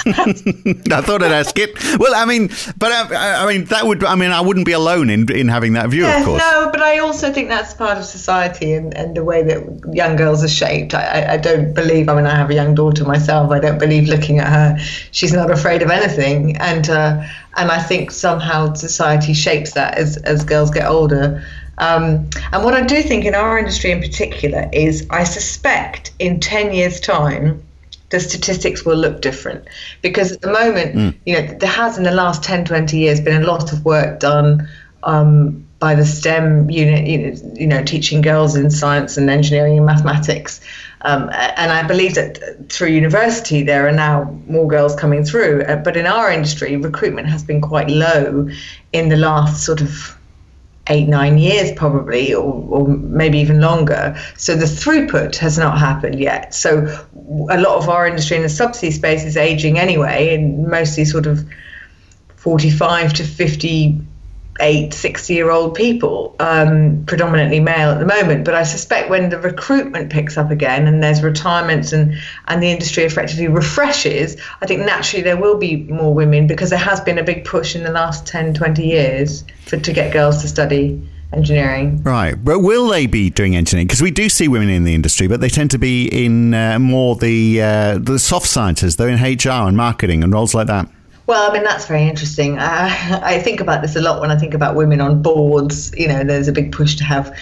I 0.07 1.01
thought 1.01 1.23
I'd 1.23 1.33
ask 1.33 1.59
it. 1.59 1.77
Well, 1.99 2.15
I 2.15 2.25
mean, 2.25 2.49
but 2.77 2.93
I, 2.93 3.01
uh, 3.03 3.45
I, 3.45 3.53
mean, 3.53 3.65
that 3.67 3.85
would, 3.85 4.05
I 4.05 4.15
mean, 4.15 4.31
I 4.31 4.41
wouldn't 4.41 4.67
be 4.67 4.73
alone 4.73 5.11
in 5.11 5.31
in 5.31 5.49
having 5.49 5.73
that 5.73 5.91
view, 5.91 6.05
yeah, 6.05 6.21
of 6.21 6.25
course. 6.25 6.41
No, 6.41 6.71
but 6.83 6.89
I 6.89 6.99
also 6.99 7.33
think 7.33 7.49
that's 7.49 7.75
part 7.75 7.97
of 7.97 8.05
society 8.05 8.73
and, 8.73 8.93
and 8.97 9.17
the 9.17 9.23
way 9.23 9.45
that 9.45 9.95
young 9.95 10.17
girls 10.17 10.43
are 10.43 10.49
shaped. 10.49 10.95
I, 10.95 11.35
I 11.35 11.37
don't 11.37 11.75
believe, 11.75 12.09
I 12.09 12.17
mean, 12.17 12.27
I 12.27 12.35
have 12.35 12.51
a 12.51 12.55
young 12.55 12.75
daughter 12.75 13.05
myself. 13.05 13.53
I 13.53 13.61
don't 13.61 13.79
believe 13.79 14.09
looking 14.09 14.41
at 14.41 14.49
her, 14.49 14.79
she's 15.13 15.33
not 15.33 15.49
afraid 15.49 15.83
of 15.83 15.91
anything. 15.91 16.57
And, 16.57 16.91
uh, 16.91 17.23
and 17.57 17.71
I 17.71 17.81
think 17.81 18.11
somehow 18.11 18.75
society 18.75 19.33
shapes 19.33 19.75
that 19.75 19.97
as, 19.97 20.17
as 20.25 20.45
girls 20.45 20.73
get 20.73 20.89
older. 20.89 21.45
Um, 21.79 22.29
and 22.53 22.65
what 22.65 22.75
I 22.75 22.83
do 22.83 23.01
think 23.01 23.27
in 23.27 23.37
our 23.37 23.57
industry 23.61 23.93
in 23.93 24.01
particular 24.01 24.69
is 24.73 25.07
I 25.09 25.23
suspect 25.23 26.11
in 26.19 26.41
10 26.41 26.75
years' 26.75 26.99
time, 26.99 27.63
the 28.11 28.19
statistics 28.19 28.85
will 28.85 28.97
look 28.97 29.21
different 29.21 29.69
because 30.03 30.33
at 30.33 30.41
the 30.41 30.53
moment, 30.53 30.97
mm. 30.97 31.15
you 31.27 31.35
know, 31.35 31.47
there 31.47 31.71
has 31.71 31.97
in 31.97 32.03
the 32.03 32.11
last 32.11 32.43
10, 32.43 32.65
20 32.65 32.99
years 32.99 33.21
been 33.21 33.41
a 33.41 33.47
lot 33.47 33.73
of 33.73 33.85
work 33.85 34.19
done 34.19 34.69
um, 35.05 35.65
by 35.83 35.97
the 35.97 36.07
STEM 36.07 36.71
unit, 36.71 37.43
you 37.59 37.67
know, 37.67 37.83
teaching 37.83 38.23
girls 38.23 38.55
in 38.55 38.71
science 38.71 39.17
and 39.17 39.29
engineering 39.29 39.77
and 39.79 39.85
mathematics. 39.85 40.61
Um, 41.01 41.29
and 41.33 41.73
I 41.73 41.83
believe 41.83 42.15
that 42.15 42.71
through 42.71 42.91
university, 42.91 43.65
there 43.65 43.89
are 43.89 43.93
now 43.93 44.33
more 44.47 44.69
girls 44.69 44.95
coming 44.95 45.25
through. 45.25 45.65
Uh, 45.65 45.75
but 45.75 45.97
in 45.97 46.07
our 46.07 46.31
industry, 46.31 46.77
recruitment 46.77 47.27
has 47.27 47.43
been 47.43 47.61
quite 47.61 47.91
low 47.91 48.49
in 48.93 49.09
the 49.09 49.17
last 49.17 49.65
sort 49.65 49.81
of 49.81 50.17
eight, 50.87 51.09
nine 51.09 51.37
years 51.37 51.73
probably, 51.73 52.33
or, 52.33 52.65
or 52.69 52.87
maybe 52.87 53.39
even 53.39 53.61
longer. 53.61 54.17
So 54.37 54.55
the 54.55 54.67
throughput 54.67 55.35
has 55.39 55.59
not 55.59 55.81
happened 55.81 56.21
yet. 56.21 56.55
So 56.55 56.87
a 57.51 57.61
lot 57.61 57.77
of 57.77 57.89
our 57.89 58.07
industry 58.07 58.37
in 58.37 58.45
the 58.45 58.49
subsea 58.49 58.93
space 58.93 59.25
is 59.25 59.37
aging 59.37 59.81
anyway, 59.81 60.33
and 60.33 60.69
mostly 60.69 61.05
sort 61.05 61.27
of 61.27 61.45
45 62.37 63.15
to 63.15 63.25
50 63.25 64.01
eight, 64.61 64.93
60 64.93 65.33
year 65.33 65.51
old 65.51 65.75
people, 65.75 66.37
um, 66.39 67.05
predominantly 67.07 67.61
male 67.61 67.91
at 67.91 67.99
the 67.99 68.07
moment. 68.07 68.45
But 68.45 68.55
I 68.55 68.63
suspect 68.65 69.09
when 69.11 69.31
the 69.31 69.39
recruitment 69.39 70.11
picks 70.11 70.37
up 70.37 70.51
again 70.51 70.87
and 70.87 71.03
there's 71.03 71.23
retirements 71.23 71.93
and, 71.93 72.15
and 72.49 72.63
the 72.63 72.71
industry 72.71 73.05
effectively 73.05 73.49
refreshes, 73.49 74.37
I 74.61 74.67
think 74.67 74.85
naturally 74.85 75.23
there 75.23 75.37
will 75.37 75.57
be 75.57 75.85
more 75.85 76.15
women 76.15 76.47
because 76.47 76.71
there 76.71 76.79
has 76.79 77.01
been 77.01 77.19
a 77.19 77.25
big 77.25 77.45
push 77.45 77.75
in 77.75 77.83
the 77.83 77.91
last 77.91 78.27
10, 78.27 78.55
20 78.55 78.87
years 78.87 79.45
for, 79.67 79.79
to 79.79 79.93
get 79.93 80.13
girls 80.13 80.43
to 80.43 80.49
study 80.49 81.03
engineering. 81.33 82.03
Right, 82.03 82.35
but 82.35 82.61
will 82.61 82.89
they 82.89 83.07
be 83.07 83.31
doing 83.31 83.57
engineering? 83.57 83.87
Because 83.87 84.03
we 84.03 84.11
do 84.11 84.29
see 84.29 84.49
women 84.49 84.69
in 84.69 84.85
the 84.85 84.95
industry, 84.95 85.29
but 85.29 85.41
they 85.41 85.49
tend 85.49 85.71
to 85.71 85.79
be 85.79 86.07
in 86.09 86.53
uh, 86.53 86.79
more 86.79 87.17
the 87.17 87.63
uh, 87.63 87.99
the 87.99 88.19
soft 88.19 88.47
sciences. 88.47 88.97
They're 88.97 89.09
in 89.09 89.19
HR 89.19 89.67
and 89.67 89.77
marketing 89.77 90.23
and 90.23 90.33
roles 90.33 90.55
like 90.55 90.67
that. 90.67 90.89
Well, 91.33 91.51
I 91.51 91.55
mean, 91.55 91.65
that's 91.65 91.87
very 91.87 92.07
interesting. 92.07 92.59
I, 92.59 93.21
I 93.25 93.39
think 93.39 93.61
about 93.61 93.81
this 93.81 93.97
a 93.97 94.03
lot 94.03 94.21
when 94.21 94.31
I 94.31 94.37
think 94.37 94.53
about 94.53 94.75
women 94.75 95.01
on 95.01 95.23
boards. 95.23 95.91
You 95.97 96.07
know, 96.07 96.25
there's 96.25 96.47
a 96.47 96.53
big 96.53 96.73
push 96.73 96.95
to 96.97 97.05
have, 97.05 97.35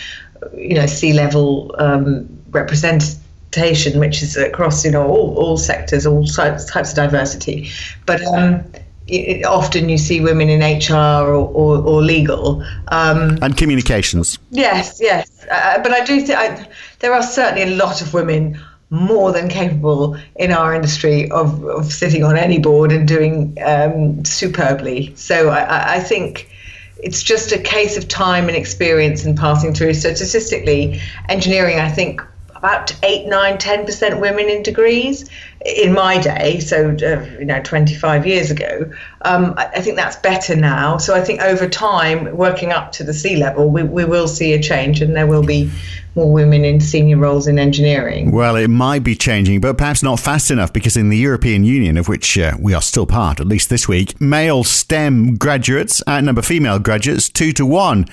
you 0.57 0.75
know, 0.75 0.87
C 0.87 1.13
level 1.13 1.75
um, 1.77 2.29
representation, 2.51 3.99
which 3.99 4.23
is 4.23 4.37
across, 4.37 4.85
you 4.85 4.93
know, 4.93 5.09
all, 5.09 5.37
all 5.37 5.57
sectors, 5.57 6.07
all 6.07 6.25
types, 6.25 6.67
types 6.67 6.91
of 6.91 6.95
diversity. 6.95 7.69
But 8.07 8.25
um, 8.27 8.63
it, 9.09 9.45
often 9.45 9.89
you 9.89 9.99
see 9.99 10.21
women 10.21 10.49
in 10.49 10.61
HR 10.61 11.27
or, 11.27 11.49
or, 11.49 11.79
or 11.79 12.01
legal. 12.01 12.63
Um, 12.93 13.39
and 13.43 13.57
communications. 13.57 14.39
Yes, 14.53 15.01
yes. 15.01 15.45
Uh, 15.51 15.83
but 15.83 15.91
I 15.91 16.05
do 16.05 16.21
think 16.21 16.69
there 17.01 17.13
are 17.13 17.25
certainly 17.25 17.63
a 17.63 17.75
lot 17.75 18.03
of 18.03 18.15
women 18.15 18.57
more 18.91 19.33
than 19.33 19.49
capable 19.49 20.17
in 20.37 20.53
our 20.53 20.75
industry 20.75 21.31
of, 21.31 21.65
of 21.65 21.93
sitting 21.93 22.25
on 22.25 22.37
any 22.37 22.59
board 22.59 22.91
and 22.91 23.07
doing 23.07 23.57
um, 23.65 24.25
superbly. 24.25 25.13
So 25.15 25.49
I, 25.49 25.95
I, 25.95 26.01
think 26.01 26.51
it's 26.99 27.23
just 27.23 27.53
a 27.53 27.59
case 27.59 27.97
of 27.97 28.09
time 28.09 28.49
and 28.49 28.57
experience 28.57 29.25
and 29.25 29.39
passing 29.39 29.73
through. 29.73 29.95
So 29.95 30.13
statistically, 30.13 31.01
engineering, 31.29 31.79
I 31.79 31.89
think, 31.89 32.21
about 32.61 32.95
eight, 33.03 33.27
nine, 33.27 33.59
ten 33.59 33.87
percent 33.87 34.21
women 34.21 34.49
in 34.49 34.63
degrees 34.63 35.29
in 35.65 35.93
my 35.93 36.19
day. 36.19 36.61
So 36.61 36.91
uh, 36.91 37.39
you 37.39 37.45
know, 37.45 37.61
25 37.63 38.27
years 38.27 38.51
ago. 38.51 38.91
Um, 39.23 39.55
I, 39.57 39.67
I, 39.67 39.81
think 39.81 39.97
that's 39.97 40.17
better 40.17 40.57
now. 40.57 40.99
So 40.99 41.15
I 41.15 41.21
think 41.21 41.41
over 41.41 41.69
time, 41.69 42.37
working 42.37 42.73
up 42.73 42.93
to 42.93 43.05
the 43.05 43.13
C 43.13 43.37
level, 43.37 43.69
we, 43.69 43.83
we 43.83 44.05
will 44.05 44.29
see 44.29 44.53
a 44.53 44.63
change, 44.63 45.01
and 45.01 45.17
there 45.17 45.27
will 45.27 45.45
be 45.45 45.71
more 46.15 46.33
women 46.33 46.65
in 46.65 46.81
senior 46.81 47.17
roles 47.17 47.47
in 47.47 47.59
engineering. 47.59 48.33
Well, 48.33 48.57
it 48.57 48.69
might 48.69 49.05
be 49.05 49.15
changing, 49.15 49.61
but 49.61 49.79
perhaps 49.79 50.03
not 50.03 50.21
fast 50.21 50.51
enough 50.51 50.73
because 50.73 50.97
in 50.97 51.09
the 51.09 51.17
European 51.17 51.65
Union, 51.65 51.97
of 51.97 52.09
which 52.09 52.37
uh, 52.37 52.57
we 52.59 52.75
are 52.75 52.83
still 52.83 53.07
part, 53.07 53.41
at 53.41 53.47
least 53.47 53.71
this 53.71 53.89
week, 53.89 54.21
male 54.21 54.65
STEM 54.65 55.37
graduates 55.37 56.03
outnumber 56.09 56.43
female 56.43 56.79
graduates 56.79 57.29
two 57.29 57.53
to 57.53 57.65
one. 57.65 58.07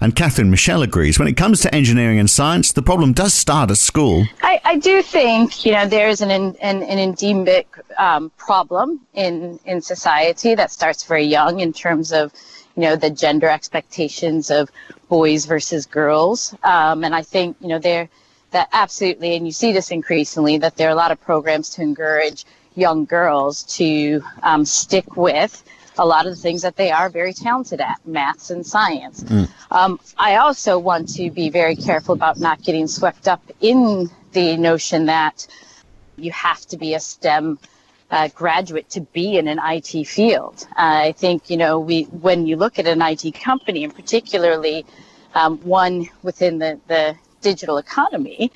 And 0.00 0.16
Catherine 0.16 0.50
Michel 0.50 0.82
agrees. 0.82 1.18
When 1.18 1.28
it 1.28 1.36
comes 1.36 1.60
to 1.60 1.74
engineering 1.74 2.18
and 2.18 2.30
science, 2.30 2.72
the 2.72 2.82
problem 2.82 3.12
does 3.12 3.34
start 3.34 3.70
at 3.70 3.76
school. 3.76 4.26
I, 4.42 4.60
I 4.64 4.76
do 4.78 5.02
think, 5.02 5.66
you 5.66 5.72
know, 5.72 5.86
there's 5.86 6.22
an, 6.22 6.30
an, 6.30 6.56
an 6.60 6.98
endemic 6.98 7.68
um, 7.98 8.30
problem 8.38 9.00
in, 9.12 9.60
in 9.66 9.82
society 9.82 10.54
that 10.54 10.70
starts 10.70 11.04
very 11.04 11.24
young 11.24 11.60
in 11.60 11.72
terms 11.72 12.12
of, 12.12 12.32
you 12.76 12.82
know, 12.82 12.96
the 12.96 13.10
gender 13.10 13.48
expectations 13.48 14.50
of 14.50 14.70
boys 15.08 15.44
versus 15.44 15.84
girls. 15.84 16.54
Um, 16.62 17.04
and 17.04 17.14
I 17.14 17.22
think, 17.22 17.56
you 17.60 17.68
know, 17.68 17.78
there 17.78 18.08
that 18.52 18.68
absolutely, 18.72 19.36
and 19.36 19.46
you 19.46 19.52
see 19.52 19.72
this 19.72 19.90
increasingly, 19.90 20.58
that 20.58 20.76
there 20.76 20.88
are 20.88 20.92
a 20.92 20.96
lot 20.96 21.12
of 21.12 21.20
programs 21.20 21.68
to 21.70 21.82
encourage 21.82 22.44
young 22.74 23.04
girls 23.04 23.62
to 23.76 24.22
um, 24.42 24.64
stick 24.64 25.16
with 25.16 25.62
a 26.00 26.06
lot 26.06 26.26
of 26.26 26.34
the 26.34 26.40
things 26.40 26.62
that 26.62 26.76
they 26.76 26.90
are 26.90 27.10
very 27.10 27.34
talented 27.34 27.80
at, 27.80 28.00
maths 28.06 28.50
and 28.50 28.66
science. 28.66 29.22
Mm. 29.22 29.50
Um, 29.70 30.00
I 30.18 30.36
also 30.36 30.78
want 30.78 31.10
to 31.16 31.30
be 31.30 31.50
very 31.50 31.76
careful 31.76 32.14
about 32.14 32.38
not 32.38 32.62
getting 32.62 32.88
swept 32.88 33.28
up 33.28 33.42
in 33.60 34.10
the 34.32 34.56
notion 34.56 35.06
that 35.06 35.46
you 36.16 36.32
have 36.32 36.62
to 36.68 36.78
be 36.78 36.94
a 36.94 37.00
STEM 37.00 37.58
uh, 38.10 38.28
graduate 38.34 38.88
to 38.90 39.02
be 39.02 39.36
in 39.36 39.46
an 39.46 39.60
IT 39.62 40.06
field. 40.06 40.66
Uh, 40.70 41.08
I 41.08 41.12
think 41.12 41.50
you 41.50 41.58
know 41.58 41.78
we 41.78 42.04
when 42.04 42.46
you 42.46 42.56
look 42.56 42.78
at 42.78 42.86
an 42.86 43.02
IT 43.02 43.34
company, 43.34 43.84
and 43.84 43.94
particularly 43.94 44.86
um, 45.34 45.58
one 45.58 46.08
within 46.22 46.58
the 46.58 46.80
the 46.88 47.14
digital 47.42 47.76
economy. 47.76 48.50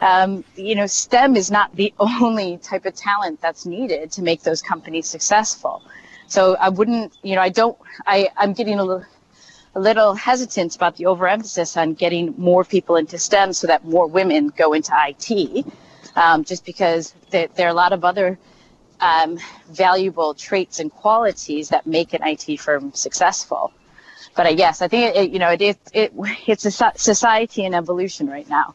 Um, 0.00 0.44
you 0.56 0.74
know, 0.74 0.86
STEM 0.86 1.36
is 1.36 1.50
not 1.50 1.74
the 1.74 1.92
only 2.00 2.58
type 2.58 2.84
of 2.86 2.94
talent 2.94 3.40
that's 3.40 3.64
needed 3.66 4.10
to 4.12 4.22
make 4.22 4.42
those 4.42 4.62
companies 4.62 5.06
successful. 5.06 5.82
So 6.28 6.56
I 6.56 6.68
wouldn't, 6.68 7.16
you 7.22 7.36
know, 7.36 7.40
I 7.40 7.50
don't, 7.50 7.76
I, 8.06 8.28
I'm 8.36 8.52
getting 8.52 8.78
a 8.78 8.84
little, 8.84 9.04
a 9.74 9.80
little 9.80 10.14
hesitant 10.14 10.74
about 10.74 10.96
the 10.96 11.06
overemphasis 11.06 11.76
on 11.76 11.94
getting 11.94 12.34
more 12.36 12.64
people 12.64 12.96
into 12.96 13.18
STEM 13.18 13.52
so 13.52 13.66
that 13.66 13.84
more 13.84 14.06
women 14.06 14.48
go 14.48 14.72
into 14.72 14.92
IT, 14.94 15.66
um, 16.16 16.44
just 16.44 16.64
because 16.64 17.14
there, 17.30 17.48
there, 17.54 17.66
are 17.68 17.70
a 17.70 17.74
lot 17.74 17.92
of 17.92 18.04
other 18.04 18.38
um, 19.00 19.38
valuable 19.68 20.34
traits 20.34 20.80
and 20.80 20.90
qualities 20.90 21.68
that 21.68 21.86
make 21.86 22.14
an 22.14 22.20
IT 22.22 22.58
firm 22.58 22.92
successful. 22.92 23.72
But 24.34 24.46
uh, 24.46 24.50
yes, 24.50 24.82
I 24.82 24.88
think 24.88 25.16
it, 25.16 25.30
you 25.30 25.38
know 25.38 25.50
it, 25.50 25.62
it, 25.62 25.78
it 25.92 26.12
it's 26.46 26.64
a 26.64 26.92
society 26.96 27.64
in 27.64 27.74
evolution 27.74 28.28
right 28.28 28.48
now. 28.48 28.74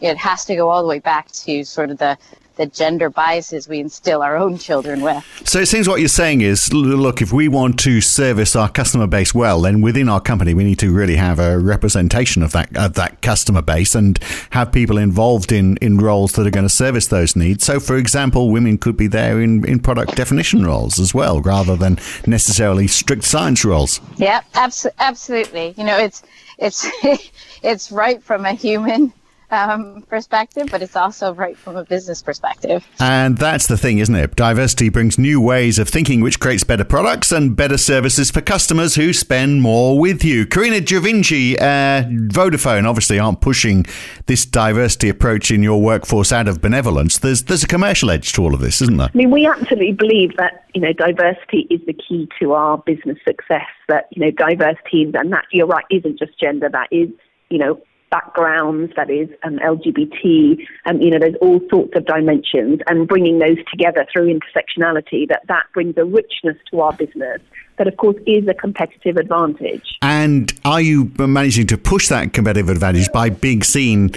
It 0.00 0.16
has 0.16 0.44
to 0.46 0.56
go 0.56 0.68
all 0.68 0.82
the 0.82 0.88
way 0.88 0.98
back 0.98 1.30
to 1.32 1.64
sort 1.64 1.90
of 1.90 1.98
the 1.98 2.18
the 2.56 2.66
gender 2.66 3.10
biases 3.10 3.68
we 3.68 3.80
instill 3.80 4.22
our 4.22 4.36
own 4.36 4.58
children 4.58 5.00
with. 5.00 5.24
So 5.44 5.60
it 5.60 5.66
seems 5.66 5.88
what 5.88 6.00
you're 6.00 6.08
saying 6.08 6.40
is 6.40 6.72
look, 6.72 7.22
if 7.22 7.32
we 7.32 7.48
want 7.48 7.78
to 7.80 8.00
service 8.00 8.54
our 8.54 8.68
customer 8.68 9.06
base 9.06 9.34
well, 9.34 9.62
then 9.62 9.80
within 9.80 10.08
our 10.08 10.20
company 10.20 10.54
we 10.54 10.64
need 10.64 10.78
to 10.80 10.92
really 10.92 11.16
have 11.16 11.38
a 11.38 11.58
representation 11.58 12.42
of 12.42 12.52
that 12.52 12.76
of 12.76 12.94
that 12.94 13.22
customer 13.22 13.62
base 13.62 13.94
and 13.94 14.18
have 14.50 14.72
people 14.72 14.98
involved 14.98 15.52
in, 15.52 15.76
in 15.78 15.98
roles 15.98 16.32
that 16.32 16.46
are 16.46 16.50
going 16.50 16.64
to 16.66 16.68
service 16.68 17.06
those 17.06 17.36
needs. 17.36 17.64
So 17.64 17.80
for 17.80 17.96
example, 17.96 18.50
women 18.50 18.78
could 18.78 18.96
be 18.96 19.06
there 19.06 19.40
in, 19.40 19.64
in 19.66 19.80
product 19.80 20.16
definition 20.16 20.64
roles 20.64 20.98
as 20.98 21.14
well, 21.14 21.40
rather 21.40 21.76
than 21.76 21.98
necessarily 22.26 22.86
strict 22.86 23.24
science 23.24 23.64
roles. 23.64 24.00
Yeah, 24.16 24.42
abs- 24.54 24.86
absolutely. 24.98 25.74
You 25.76 25.84
know, 25.84 25.98
it's 25.98 26.22
it's 26.58 26.86
it's 27.62 27.90
right 27.90 28.22
from 28.22 28.44
a 28.44 28.52
human 28.52 29.12
um, 29.50 30.02
perspective, 30.08 30.68
but 30.70 30.82
it's 30.82 30.96
also 30.96 31.34
right 31.34 31.56
from 31.56 31.76
a 31.76 31.84
business 31.84 32.22
perspective. 32.22 32.86
And 32.98 33.36
that's 33.36 33.66
the 33.66 33.76
thing, 33.76 33.98
isn't 33.98 34.14
it? 34.14 34.36
Diversity 34.36 34.88
brings 34.88 35.18
new 35.18 35.40
ways 35.40 35.78
of 35.78 35.88
thinking, 35.88 36.20
which 36.20 36.40
creates 36.40 36.64
better 36.64 36.84
products 36.84 37.32
and 37.32 37.56
better 37.56 37.76
services 37.76 38.30
for 38.30 38.40
customers 38.40 38.94
who 38.94 39.12
spend 39.12 39.62
more 39.62 39.98
with 39.98 40.24
you. 40.24 40.46
Karina 40.46 40.76
Govindji, 40.76 41.56
uh, 41.60 42.04
Vodafone 42.28 42.86
obviously 42.86 43.18
aren't 43.18 43.40
pushing 43.40 43.84
this 44.26 44.44
diversity 44.44 45.08
approach 45.08 45.50
in 45.50 45.62
your 45.62 45.80
workforce 45.80 46.32
out 46.32 46.48
of 46.48 46.60
benevolence. 46.60 47.18
There's 47.18 47.44
there's 47.44 47.64
a 47.64 47.68
commercial 47.68 48.10
edge 48.10 48.32
to 48.34 48.42
all 48.42 48.54
of 48.54 48.60
this, 48.60 48.80
isn't 48.82 48.96
there? 48.96 49.08
I 49.12 49.16
mean, 49.16 49.30
we 49.30 49.46
absolutely 49.46 49.92
believe 49.92 50.36
that 50.36 50.64
you 50.74 50.80
know 50.80 50.92
diversity 50.92 51.66
is 51.70 51.80
the 51.86 51.92
key 51.92 52.28
to 52.40 52.52
our 52.52 52.78
business 52.78 53.18
success. 53.26 53.66
That 53.88 54.08
you 54.12 54.24
know 54.24 54.30
diverse 54.30 54.78
teams, 54.90 55.14
and 55.16 55.32
that 55.32 55.46
you're 55.50 55.66
right, 55.66 55.84
isn't 55.90 56.18
just 56.18 56.38
gender. 56.38 56.68
That 56.68 56.88
is 56.90 57.08
you 57.48 57.58
know 57.58 57.80
backgrounds, 58.10 58.92
that 58.96 59.10
is 59.10 59.28
um, 59.44 59.58
LGBT, 59.58 60.58
um, 60.86 61.00
you 61.00 61.10
know, 61.10 61.18
there's 61.18 61.36
all 61.40 61.60
sorts 61.70 61.92
of 61.96 62.06
dimensions, 62.06 62.80
and 62.86 63.08
bringing 63.08 63.38
those 63.38 63.58
together 63.70 64.06
through 64.12 64.26
intersectionality, 64.26 65.28
that 65.28 65.42
that 65.48 65.64
brings 65.72 65.96
a 65.96 66.04
richness 66.04 66.56
to 66.70 66.80
our 66.80 66.92
business 66.92 67.40
that, 67.78 67.88
of 67.88 67.96
course, 67.96 68.16
is 68.26 68.46
a 68.46 68.52
competitive 68.52 69.16
advantage. 69.16 69.96
And 70.02 70.52
are 70.66 70.82
you 70.82 71.10
managing 71.16 71.66
to 71.68 71.78
push 71.78 72.08
that 72.08 72.34
competitive 72.34 72.68
advantage 72.68 73.10
by 73.10 73.30
being 73.30 73.62
seen 73.62 74.10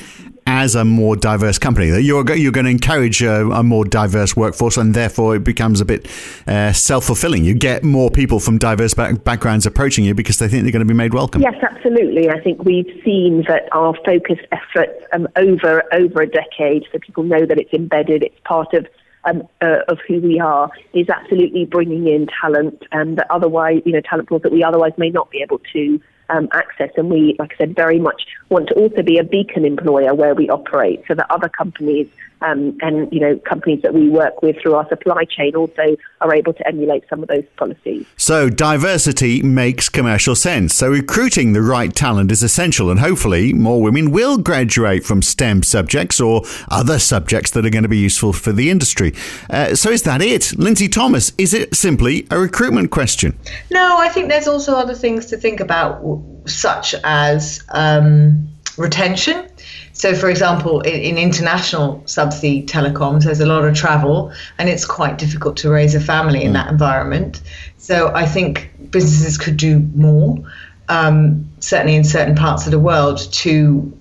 as 0.46 0.76
a 0.76 0.86
more 0.86 1.16
diverse 1.16 1.58
company. 1.58 1.90
That 1.90 2.04
you're 2.04 2.30
you're 2.36 2.52
going 2.52 2.66
to 2.66 2.72
encourage 2.72 3.22
a, 3.22 3.50
a 3.50 3.64
more 3.64 3.86
diverse 3.86 4.36
workforce, 4.36 4.78
and 4.78 4.94
therefore 4.94 5.36
it 5.36 5.44
becomes 5.44 5.82
a 5.82 5.86
bit 5.86 6.08
uh, 6.48 6.74
self 6.74 7.06
fulfilling. 7.06 7.44
You 7.44 7.54
get 7.54 7.84
more 7.84 8.10
people 8.10 8.40
from 8.40 8.58
diverse 8.58 8.94
back- 8.94 9.24
backgrounds 9.24 9.66
approaching 9.66 10.06
you 10.06 10.14
because 10.14 10.40
they 10.40 10.48
think 10.48 10.64
they're 10.64 10.72
going 10.72 10.88
to 10.88 10.94
be 10.94 10.94
made 10.94 11.14
welcome. 11.14 11.42
Yes, 11.42 11.56
absolutely. 11.62 12.30
I 12.30 12.40
think 12.42 12.64
we've 12.64 13.02
seen 13.04 13.44
that 13.48 13.70
our 13.72 13.96
focused 14.06 14.46
efforts 14.52 15.04
um, 15.12 15.28
over 15.36 15.84
over 15.94 16.22
a 16.22 16.28
decade, 16.28 16.86
so 16.92 17.00
people 17.00 17.24
know 17.24 17.46
that 17.46 17.58
it's 17.58 17.74
embedded, 17.74 18.24
it's 18.24 18.40
part 18.44 18.74
of 18.74 18.88
um, 19.26 19.48
uh, 19.62 19.80
of 19.88 20.00
who 20.08 20.20
we 20.20 20.40
are 20.40 20.70
is 20.94 21.10
absolutely 21.10 21.66
bringing 21.66 22.08
in 22.08 22.28
talent 22.42 22.84
um, 22.92 23.16
that 23.16 23.28
otherwise, 23.30 23.82
you 23.86 23.94
know, 23.94 24.02
talent 24.02 24.28
pools 24.28 24.42
that 24.42 24.52
we 24.52 24.64
otherwise 24.64 24.92
may 24.98 25.10
not 25.10 25.30
be 25.32 25.42
able 25.42 25.60
to 25.72 26.02
um, 26.30 26.48
access. 26.52 26.90
And 26.98 27.10
we, 27.10 27.36
like 27.40 27.54
I 27.54 27.58
said, 27.58 27.76
very 27.76 28.00
much 28.00 28.24
want 28.50 28.68
to 28.70 28.76
also 28.76 29.02
be 29.02 29.18
a 29.18 29.24
beacon 29.24 29.66
employer 29.66 30.14
where 30.14 30.36
we 30.36 30.50
operate 30.50 31.04
so 31.08 31.16
that 31.16 31.28
other 31.30 31.50
companies 31.50 32.08
um, 32.44 32.78
and 32.82 33.12
you 33.12 33.20
know 33.20 33.38
companies 33.40 33.82
that 33.82 33.94
we 33.94 34.10
work 34.10 34.42
with 34.42 34.56
through 34.62 34.76
our 34.76 34.88
supply 34.90 35.26
chain 35.26 35.56
also 35.56 35.96
are 36.22 36.36
able 36.36 36.54
to 36.54 36.68
emulate 36.68 37.04
some 37.10 37.22
of 37.22 37.30
those 37.30 37.46
policies. 37.58 38.06
So 38.18 38.50
diversity 38.50 39.42
makes 39.42 39.90
commercial 39.90 40.36
sense. 40.36 40.76
So 40.76 40.90
recruiting 40.90 41.54
the 41.54 41.62
right 41.62 41.94
talent 41.94 42.32
is 42.32 42.44
essential, 42.44 42.90
and 42.90 43.00
hopefully 43.00 43.54
more 43.54 43.82
women 43.82 44.12
will 44.12 44.38
graduate 44.38 45.04
from 45.04 45.22
STEM 45.22 45.64
subjects 45.64 46.20
or 46.20 46.44
other 46.70 47.00
subjects 47.00 47.52
that 47.52 47.66
are 47.66 47.70
going 47.70 47.84
to 47.84 47.90
be 47.90 47.98
useful 47.98 48.34
for 48.34 48.52
the 48.52 48.70
industry. 48.70 49.14
Uh, 49.50 49.76
so 49.76 49.90
is 49.90 50.04
that 50.04 50.22
it, 50.22 50.58
Lynsey 50.58 50.90
Thomas? 50.90 51.32
Is 51.38 51.54
it 51.54 51.76
simply 51.76 52.28
a 52.32 52.40
recruitment 52.40 52.92
question? 52.92 53.38
No, 53.72 53.98
I 53.98 54.10
think 54.10 54.30
there's 54.30 54.48
also 54.48 54.74
other 54.76 54.96
things 54.96 55.28
to 55.28 55.38
think 55.38 55.60
about, 55.60 56.04
such 56.46 56.96
as 57.04 57.64
um, 57.70 58.48
retention. 58.78 59.48
So, 59.94 60.16
for 60.16 60.30
example, 60.30 60.82
in, 60.82 61.00
in, 61.00 61.18
international 61.18 62.00
subsea 62.06 62.66
telecoms, 62.66 63.26
there's 63.26 63.40
a 63.40 63.46
lot 63.46 63.64
of 63.64 63.76
travel, 63.76 64.34
and 64.58 64.68
it's 64.68 64.86
quite 64.86 65.20
difficult 65.20 65.56
to 65.58 65.70
raise 65.70 65.94
a 65.94 66.00
family 66.00 66.44
in 66.44 66.52
mm. 66.52 66.56
that 66.56 66.68
environment. 66.70 67.42
So, 67.78 68.12
I 68.14 68.26
think 68.26 68.72
businesses 68.90 69.38
could 69.38 69.56
do 69.56 69.80
more, 69.96 70.44
um, 70.90 71.48
certainly 71.60 71.96
in 71.96 72.04
certain 72.04 72.36
parts 72.36 72.66
of 72.66 72.72
the 72.72 72.80
world, 72.80 73.20
to 73.34 73.96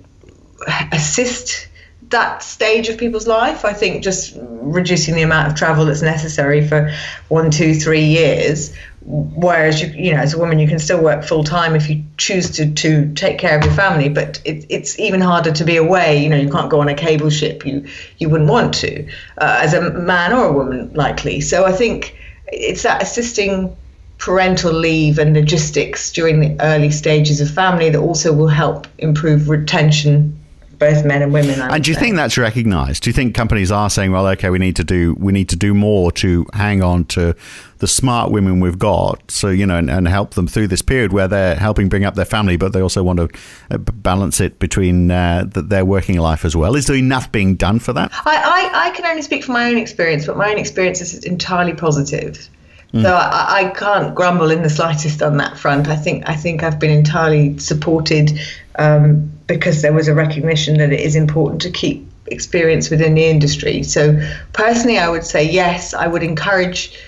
assist 0.92 1.68
that 2.08 2.42
stage 2.42 2.88
of 2.88 2.96
people's 2.98 3.26
life. 3.26 3.64
I 3.64 3.72
think 3.72 4.02
just 4.02 4.36
reducing 4.40 5.14
the 5.14 5.22
amount 5.22 5.48
of 5.48 5.54
travel 5.54 5.84
that's 5.84 6.02
necessary 6.02 6.66
for 6.66 6.90
one, 7.28 7.50
two, 7.50 7.74
three 7.74 8.04
years 8.04 8.74
whereas 9.04 9.82
you 9.82 9.88
you 9.88 10.12
know 10.14 10.20
as 10.20 10.34
a 10.34 10.38
woman 10.38 10.58
you 10.58 10.68
can 10.68 10.78
still 10.78 11.02
work 11.02 11.24
full 11.24 11.42
time 11.42 11.74
if 11.74 11.90
you 11.90 12.04
choose 12.16 12.50
to 12.50 12.72
to 12.72 13.12
take 13.14 13.38
care 13.38 13.58
of 13.58 13.64
your 13.64 13.74
family 13.74 14.08
but 14.08 14.40
it, 14.44 14.64
it's 14.68 14.98
even 14.98 15.20
harder 15.20 15.50
to 15.52 15.64
be 15.64 15.76
away. 15.76 16.22
You 16.22 16.28
know 16.28 16.36
you 16.36 16.50
can't 16.50 16.70
go 16.70 16.80
on 16.80 16.88
a 16.88 16.94
cable 16.94 17.30
ship. 17.30 17.66
You 17.66 17.86
you 18.18 18.28
wouldn't 18.28 18.50
want 18.50 18.74
to 18.74 19.04
uh, 19.38 19.60
as 19.62 19.74
a 19.74 19.90
man 19.90 20.32
or 20.32 20.44
a 20.44 20.52
woman 20.52 20.92
likely. 20.94 21.40
So 21.40 21.64
i 21.64 21.72
think 21.72 22.16
it's 22.46 22.82
that 22.82 23.02
assisting 23.02 23.76
parental 24.18 24.72
leave 24.72 25.18
and 25.18 25.34
logistics 25.34 26.12
during 26.12 26.38
the 26.38 26.56
early 26.60 26.90
stages 26.90 27.40
of 27.40 27.50
family 27.50 27.90
that 27.90 27.98
also 27.98 28.32
will 28.32 28.48
help 28.48 28.86
improve 28.98 29.48
retention 29.48 30.38
both 30.82 31.04
men 31.04 31.22
and 31.22 31.32
women. 31.32 31.60
and 31.60 31.84
do 31.84 31.90
you 31.90 31.94
say. 31.94 32.00
think 32.00 32.16
that's 32.16 32.36
recognised? 32.36 33.04
Do 33.04 33.10
you 33.10 33.14
think 33.14 33.34
companies 33.34 33.70
are 33.70 33.88
saying, 33.88 34.10
"Well, 34.10 34.26
okay, 34.28 34.50
we 34.50 34.58
need 34.58 34.76
to 34.76 34.84
do 34.84 35.14
we 35.18 35.32
need 35.32 35.48
to 35.50 35.56
do 35.56 35.74
more 35.74 36.10
to 36.12 36.44
hang 36.54 36.82
on 36.82 37.04
to 37.16 37.34
the 37.78 37.86
smart 37.86 38.30
women 38.30 38.60
we've 38.60 38.78
got, 38.78 39.30
so 39.30 39.48
you 39.48 39.66
know, 39.66 39.76
and, 39.76 39.90
and 39.90 40.08
help 40.08 40.34
them 40.34 40.46
through 40.46 40.68
this 40.68 40.82
period 40.82 41.12
where 41.12 41.28
they're 41.28 41.54
helping 41.54 41.88
bring 41.88 42.04
up 42.04 42.14
their 42.14 42.24
family, 42.24 42.56
but 42.56 42.72
they 42.72 42.80
also 42.80 43.02
want 43.02 43.18
to 43.18 43.28
uh, 43.70 43.78
balance 43.78 44.40
it 44.40 44.58
between 44.58 45.10
uh, 45.10 45.44
their 45.46 45.84
working 45.84 46.18
life 46.18 46.44
as 46.44 46.56
well." 46.56 46.74
Is 46.74 46.86
there 46.86 46.96
enough 46.96 47.30
being 47.30 47.54
done 47.54 47.78
for 47.78 47.92
that? 47.92 48.10
I, 48.24 48.36
I, 48.36 48.88
I 48.88 48.90
can 48.90 49.06
only 49.06 49.22
speak 49.22 49.44
from 49.44 49.54
my 49.54 49.68
own 49.68 49.76
experience, 49.76 50.26
but 50.26 50.36
my 50.36 50.50
own 50.50 50.58
experience 50.58 51.00
is 51.00 51.24
entirely 51.24 51.74
positive. 51.74 52.48
Mm. 52.92 53.02
So 53.02 53.14
I, 53.14 53.60
I, 53.60 53.70
can't 53.70 54.14
grumble 54.14 54.50
in 54.50 54.62
the 54.62 54.68
slightest 54.68 55.22
on 55.22 55.38
that 55.38 55.56
front. 55.56 55.88
I 55.88 55.96
think 55.96 56.28
I 56.28 56.36
think 56.36 56.62
I've 56.62 56.78
been 56.78 56.90
entirely 56.90 57.58
supported 57.58 58.38
um, 58.78 59.32
because 59.46 59.80
there 59.80 59.94
was 59.94 60.08
a 60.08 60.14
recognition 60.14 60.76
that 60.78 60.92
it 60.92 61.00
is 61.00 61.16
important 61.16 61.62
to 61.62 61.70
keep 61.70 62.06
experience 62.26 62.90
within 62.90 63.14
the 63.14 63.24
industry. 63.24 63.82
So 63.82 64.20
personally, 64.52 64.98
I 64.98 65.08
would 65.08 65.24
say 65.24 65.42
yes. 65.50 65.94
I 65.94 66.06
would 66.06 66.22
encourage 66.22 66.98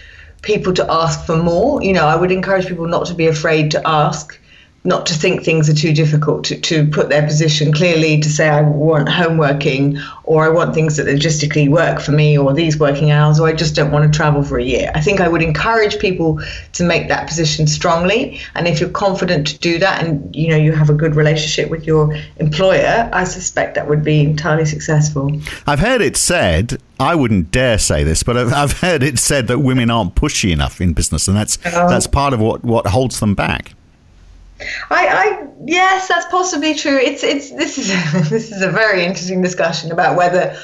people 0.40 0.72
to 0.74 0.90
ask 0.90 1.26
for 1.26 1.36
more. 1.36 1.82
You 1.82 1.92
know, 1.92 2.06
I 2.06 2.16
would 2.16 2.32
encourage 2.32 2.66
people 2.66 2.86
not 2.86 3.06
to 3.06 3.14
be 3.14 3.26
afraid 3.26 3.70
to 3.72 3.86
ask 3.86 4.38
not 4.86 5.06
to 5.06 5.14
think 5.14 5.42
things 5.42 5.70
are 5.70 5.74
too 5.74 5.94
difficult, 5.94 6.44
to, 6.44 6.60
to 6.60 6.86
put 6.86 7.08
their 7.08 7.22
position 7.22 7.72
clearly, 7.72 8.20
to 8.20 8.28
say 8.28 8.50
I 8.50 8.60
want 8.60 9.08
home 9.08 9.38
working 9.38 9.98
or 10.24 10.44
I 10.44 10.50
want 10.50 10.74
things 10.74 10.98
that 10.98 11.06
logistically 11.06 11.70
work 11.70 12.00
for 12.00 12.12
me 12.12 12.36
or 12.36 12.52
these 12.52 12.78
working 12.78 13.10
hours 13.10 13.40
or 13.40 13.48
I 13.48 13.54
just 13.54 13.74
don't 13.74 13.90
want 13.90 14.12
to 14.12 14.14
travel 14.14 14.42
for 14.42 14.58
a 14.58 14.62
year. 14.62 14.92
I 14.94 15.00
think 15.00 15.22
I 15.22 15.28
would 15.28 15.40
encourage 15.40 15.98
people 15.98 16.38
to 16.74 16.84
make 16.84 17.08
that 17.08 17.26
position 17.26 17.66
strongly. 17.66 18.38
And 18.54 18.68
if 18.68 18.78
you're 18.78 18.90
confident 18.90 19.46
to 19.46 19.58
do 19.58 19.78
that 19.78 20.04
and 20.04 20.34
you 20.36 20.48
know 20.48 20.56
you 20.56 20.72
have 20.72 20.90
a 20.90 20.94
good 20.94 21.16
relationship 21.16 21.70
with 21.70 21.86
your 21.86 22.14
employer, 22.36 23.08
I 23.10 23.24
suspect 23.24 23.76
that 23.76 23.88
would 23.88 24.04
be 24.04 24.20
entirely 24.20 24.66
successful. 24.66 25.30
I've 25.66 25.80
heard 25.80 26.02
it 26.02 26.18
said 26.18 26.78
I 27.00 27.14
wouldn't 27.14 27.50
dare 27.50 27.78
say 27.78 28.04
this, 28.04 28.22
but 28.22 28.36
I've, 28.36 28.52
I've 28.52 28.72
heard 28.80 29.02
it 29.02 29.18
said 29.18 29.46
that 29.46 29.60
women 29.60 29.88
aren't 29.88 30.14
pushy 30.14 30.52
enough 30.52 30.80
in 30.82 30.92
business, 30.92 31.26
and 31.26 31.36
that's 31.36 31.58
oh. 31.64 31.88
that's 31.88 32.06
part 32.06 32.34
of 32.34 32.40
what, 32.40 32.62
what 32.62 32.86
holds 32.86 33.20
them 33.20 33.34
back. 33.34 33.74
I, 34.60 35.06
I 35.08 35.48
yes, 35.64 36.08
that's 36.08 36.26
possibly 36.26 36.74
true. 36.74 36.96
It's 36.96 37.22
it's 37.22 37.50
this 37.50 37.78
is 37.78 37.88
this 38.30 38.52
is 38.52 38.62
a 38.62 38.70
very 38.70 39.04
interesting 39.04 39.42
discussion 39.42 39.90
about 39.92 40.16
whether 40.16 40.56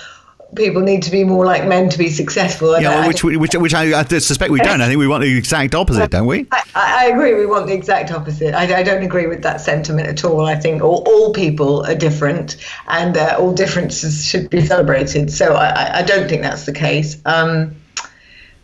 people 0.54 0.82
need 0.82 1.02
to 1.02 1.10
be 1.10 1.24
more 1.24 1.44
like 1.44 1.66
men 1.66 1.88
to 1.90 1.98
be 1.98 2.08
successful. 2.08 2.80
Yeah, 2.80 3.00
well, 3.00 3.08
which, 3.08 3.22
which, 3.22 3.54
which 3.54 3.74
I, 3.74 4.00
I, 4.00 4.04
suspect 4.04 4.50
we 4.50 4.60
don't. 4.60 4.80
I 4.80 4.88
think 4.88 4.98
we 4.98 5.06
want 5.06 5.22
the 5.22 5.36
exact 5.36 5.74
opposite, 5.74 6.10
don't 6.10 6.26
we? 6.26 6.46
I, 6.50 6.62
I 6.74 7.06
agree. 7.06 7.34
We 7.34 7.46
want 7.46 7.66
the 7.66 7.74
exact 7.74 8.10
opposite. 8.10 8.54
I, 8.54 8.80
I, 8.80 8.82
don't 8.82 9.02
agree 9.02 9.26
with 9.26 9.42
that 9.42 9.60
sentiment 9.60 10.08
at 10.08 10.24
all. 10.24 10.46
I 10.46 10.56
think 10.56 10.82
all, 10.82 11.04
all 11.06 11.32
people 11.32 11.84
are 11.86 11.94
different, 11.94 12.56
and 12.88 13.16
uh, 13.16 13.36
all 13.38 13.52
differences 13.52 14.26
should 14.26 14.50
be 14.50 14.64
celebrated. 14.64 15.32
So 15.32 15.54
I, 15.54 16.02
don't 16.02 16.28
think 16.28 16.42
that's 16.42 16.66
the 16.66 16.72
case. 16.72 17.20
Um, 17.24 17.76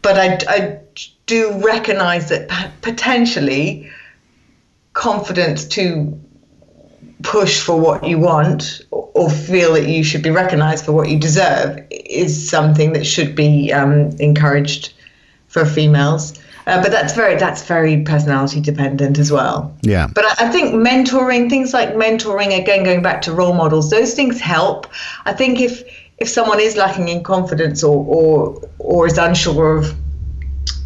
but 0.03 0.19
I, 0.49 0.81
do 1.27 1.61
recognise 1.61 2.29
that 2.29 2.49
potentially 2.83 3.91
confidence 4.97 5.67
to 5.67 6.19
push 7.23 7.61
for 7.61 7.79
what 7.79 8.05
you 8.05 8.19
want 8.19 8.81
or 8.91 9.31
feel 9.31 9.75
that 9.75 9.89
you 9.89 10.03
should 10.03 10.23
be 10.23 10.31
recognized 10.31 10.85
for 10.85 10.93
what 10.93 11.09
you 11.09 11.19
deserve 11.19 11.79
is 11.91 12.49
something 12.49 12.93
that 12.95 13.07
should 13.07 13.35
be 13.35 13.73
um, 13.73 14.11
encouraged 14.19 14.93
for 15.49 15.65
females. 15.65 16.39
Uh, 16.67 16.83
but 16.83 16.91
that's 16.91 17.13
very 17.15 17.37
that's 17.37 17.63
very 17.65 18.03
personality 18.03 18.61
dependent 18.61 19.19
as 19.19 19.31
well. 19.31 19.73
Yeah. 19.83 20.09
But 20.13 20.25
I, 20.25 20.47
I, 20.47 20.51
think 20.51 20.75
mentoring 20.75 21.49
things 21.49 21.73
like 21.73 21.91
mentoring 21.91 22.59
again, 22.59 22.83
going 22.83 23.03
back 23.03 23.23
to 23.23 23.33
role 23.33 23.53
models, 23.53 23.89
those 23.89 24.15
things 24.15 24.41
help. 24.41 24.89
I 25.27 25.33
think 25.33 25.61
if 25.61 25.85
if 26.19 26.29
someone 26.29 26.59
is 26.59 26.77
lacking 26.77 27.09
in 27.09 27.23
confidence 27.23 27.85
or 27.85 28.05
or 28.05 28.69
or 28.81 29.07
is 29.07 29.17
unsure 29.17 29.77
of 29.77 29.95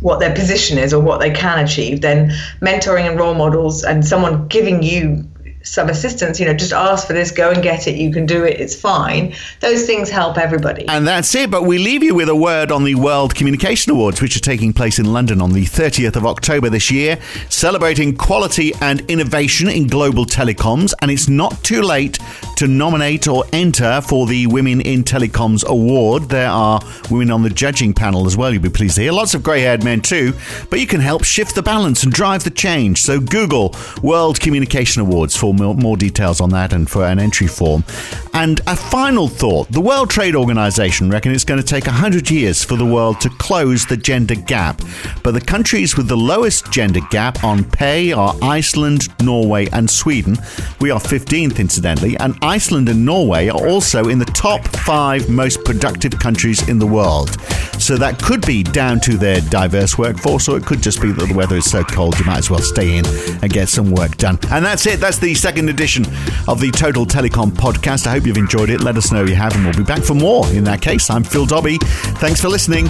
what 0.00 0.18
their 0.18 0.34
position 0.34 0.78
is 0.78 0.92
or 0.92 1.00
what 1.02 1.20
they 1.20 1.30
can 1.30 1.58
achieve, 1.64 2.00
then 2.00 2.30
mentoring 2.60 3.08
and 3.08 3.18
role 3.18 3.34
models 3.34 3.84
and 3.84 4.04
someone 4.04 4.48
giving 4.48 4.82
you 4.82 5.24
some 5.62 5.90
assistance, 5.90 6.40
you 6.40 6.46
know, 6.46 6.54
just 6.54 6.72
ask 6.72 7.06
for 7.06 7.12
this, 7.12 7.30
go 7.30 7.50
and 7.50 7.62
get 7.62 7.86
it, 7.86 7.96
you 7.96 8.10
can 8.10 8.24
do 8.24 8.44
it, 8.44 8.58
it's 8.58 8.74
fine. 8.74 9.34
Those 9.60 9.84
things 9.84 10.08
help 10.08 10.38
everybody. 10.38 10.88
And 10.88 11.06
that's 11.06 11.34
it. 11.34 11.50
But 11.50 11.64
we 11.64 11.78
leave 11.78 12.02
you 12.02 12.14
with 12.14 12.28
a 12.30 12.34
word 12.34 12.72
on 12.72 12.84
the 12.84 12.94
World 12.94 13.34
Communication 13.34 13.92
Awards, 13.92 14.22
which 14.22 14.36
are 14.36 14.40
taking 14.40 14.72
place 14.72 14.98
in 14.98 15.12
London 15.12 15.42
on 15.42 15.52
the 15.52 15.64
30th 15.64 16.16
of 16.16 16.24
October 16.24 16.70
this 16.70 16.90
year, 16.90 17.18
celebrating 17.50 18.16
quality 18.16 18.72
and 18.80 19.02
innovation 19.10 19.68
in 19.68 19.86
global 19.86 20.24
telecoms. 20.24 20.94
And 21.02 21.10
it's 21.10 21.28
not 21.28 21.62
too 21.62 21.82
late 21.82 22.18
to 22.56 22.66
nominate 22.66 23.28
or 23.28 23.44
enter 23.52 24.00
for 24.00 24.26
the 24.26 24.46
Women 24.46 24.80
in 24.80 25.04
Telecoms 25.04 25.64
Award. 25.66 26.24
There 26.24 26.48
are 26.48 26.80
women 27.10 27.30
on 27.30 27.42
the 27.42 27.50
judging 27.50 27.92
panel 27.92 28.26
as 28.26 28.36
well, 28.36 28.52
you'll 28.52 28.62
be 28.62 28.70
pleased 28.70 28.96
to 28.96 29.02
hear. 29.02 29.12
Lots 29.12 29.34
of 29.34 29.42
grey 29.42 29.60
haired 29.60 29.84
men 29.84 30.00
too, 30.00 30.32
but 30.70 30.80
you 30.80 30.86
can 30.86 31.00
help 31.00 31.24
shift 31.24 31.54
the 31.54 31.62
balance 31.62 32.02
and 32.02 32.12
drive 32.12 32.44
the 32.44 32.50
change. 32.50 33.02
So 33.02 33.20
Google 33.20 33.74
World 34.02 34.40
Communication 34.40 35.02
Awards 35.02 35.36
for 35.36 35.49
more, 35.52 35.96
details 35.96 36.40
on 36.40 36.50
that 36.50 36.72
and 36.72 36.88
for 36.88 37.04
an 37.04 37.18
entry 37.18 37.46
form. 37.46 37.84
And 38.32 38.60
a 38.66 38.76
final 38.76 39.28
thought 39.28 39.68
the 39.70 39.80
World 39.80 40.08
Trade 40.08 40.34
Organization 40.34 41.10
reckon 41.10 41.32
it's 41.32 41.44
going 41.44 41.60
to 41.60 41.66
take 41.66 41.86
100 41.86 42.30
years 42.30 42.64
for 42.64 42.76
the 42.76 42.86
world 42.86 43.20
to 43.20 43.28
close 43.28 43.84
the 43.84 43.96
gender 43.96 44.34
gap. 44.34 44.80
But 45.22 45.32
the 45.32 45.40
countries 45.40 45.96
with 45.96 46.08
the 46.08 46.16
lowest 46.16 46.70
gender 46.72 47.00
gap 47.10 47.44
on 47.44 47.64
pay 47.64 48.12
are 48.12 48.34
Iceland, 48.40 49.08
Norway, 49.22 49.68
and 49.72 49.90
Sweden. 49.90 50.36
We 50.80 50.90
are 50.90 51.00
15th, 51.00 51.58
incidentally, 51.58 52.16
and 52.18 52.36
Iceland 52.42 52.88
and 52.88 53.04
Norway 53.04 53.48
are 53.48 53.66
also 53.66 54.08
in 54.08 54.18
the 54.18 54.24
top 54.26 54.66
five 54.68 55.28
most 55.28 55.64
productive 55.64 56.18
countries 56.18 56.68
in 56.68 56.78
the 56.78 56.86
world. 56.86 57.40
So 57.80 57.96
that 57.96 58.18
could 58.22 58.46
be 58.46 58.62
down 58.62 59.00
to 59.00 59.16
their 59.16 59.40
diverse 59.40 59.96
workforce, 59.96 60.48
or 60.48 60.56
it 60.56 60.66
could 60.66 60.82
just 60.82 61.00
be 61.00 61.12
that 61.12 61.26
the 61.26 61.34
weather 61.34 61.56
is 61.56 61.70
so 61.70 61.82
cold 61.82 62.18
you 62.18 62.24
might 62.24 62.38
as 62.38 62.50
well 62.50 62.60
stay 62.60 62.98
in 62.98 63.06
and 63.42 63.50
get 63.50 63.68
some 63.68 63.90
work 63.90 64.16
done. 64.16 64.38
And 64.50 64.64
that's 64.64 64.86
it. 64.86 65.00
That's 65.00 65.18
the 65.18 65.34
Second 65.40 65.70
edition 65.70 66.04
of 66.48 66.60
the 66.60 66.70
Total 66.70 67.06
Telecom 67.06 67.50
podcast. 67.50 68.06
I 68.06 68.10
hope 68.10 68.26
you've 68.26 68.36
enjoyed 68.36 68.68
it. 68.68 68.82
Let 68.82 68.98
us 68.98 69.10
know 69.10 69.24
you 69.24 69.36
have, 69.36 69.54
and 69.54 69.64
we'll 69.64 69.74
be 69.74 69.82
back 69.82 70.02
for 70.02 70.12
more 70.12 70.46
in 70.48 70.64
that 70.64 70.82
case. 70.82 71.08
I'm 71.08 71.24
Phil 71.24 71.46
Dobbie. 71.46 71.78
Thanks 72.18 72.42
for 72.42 72.48
listening. 72.48 72.88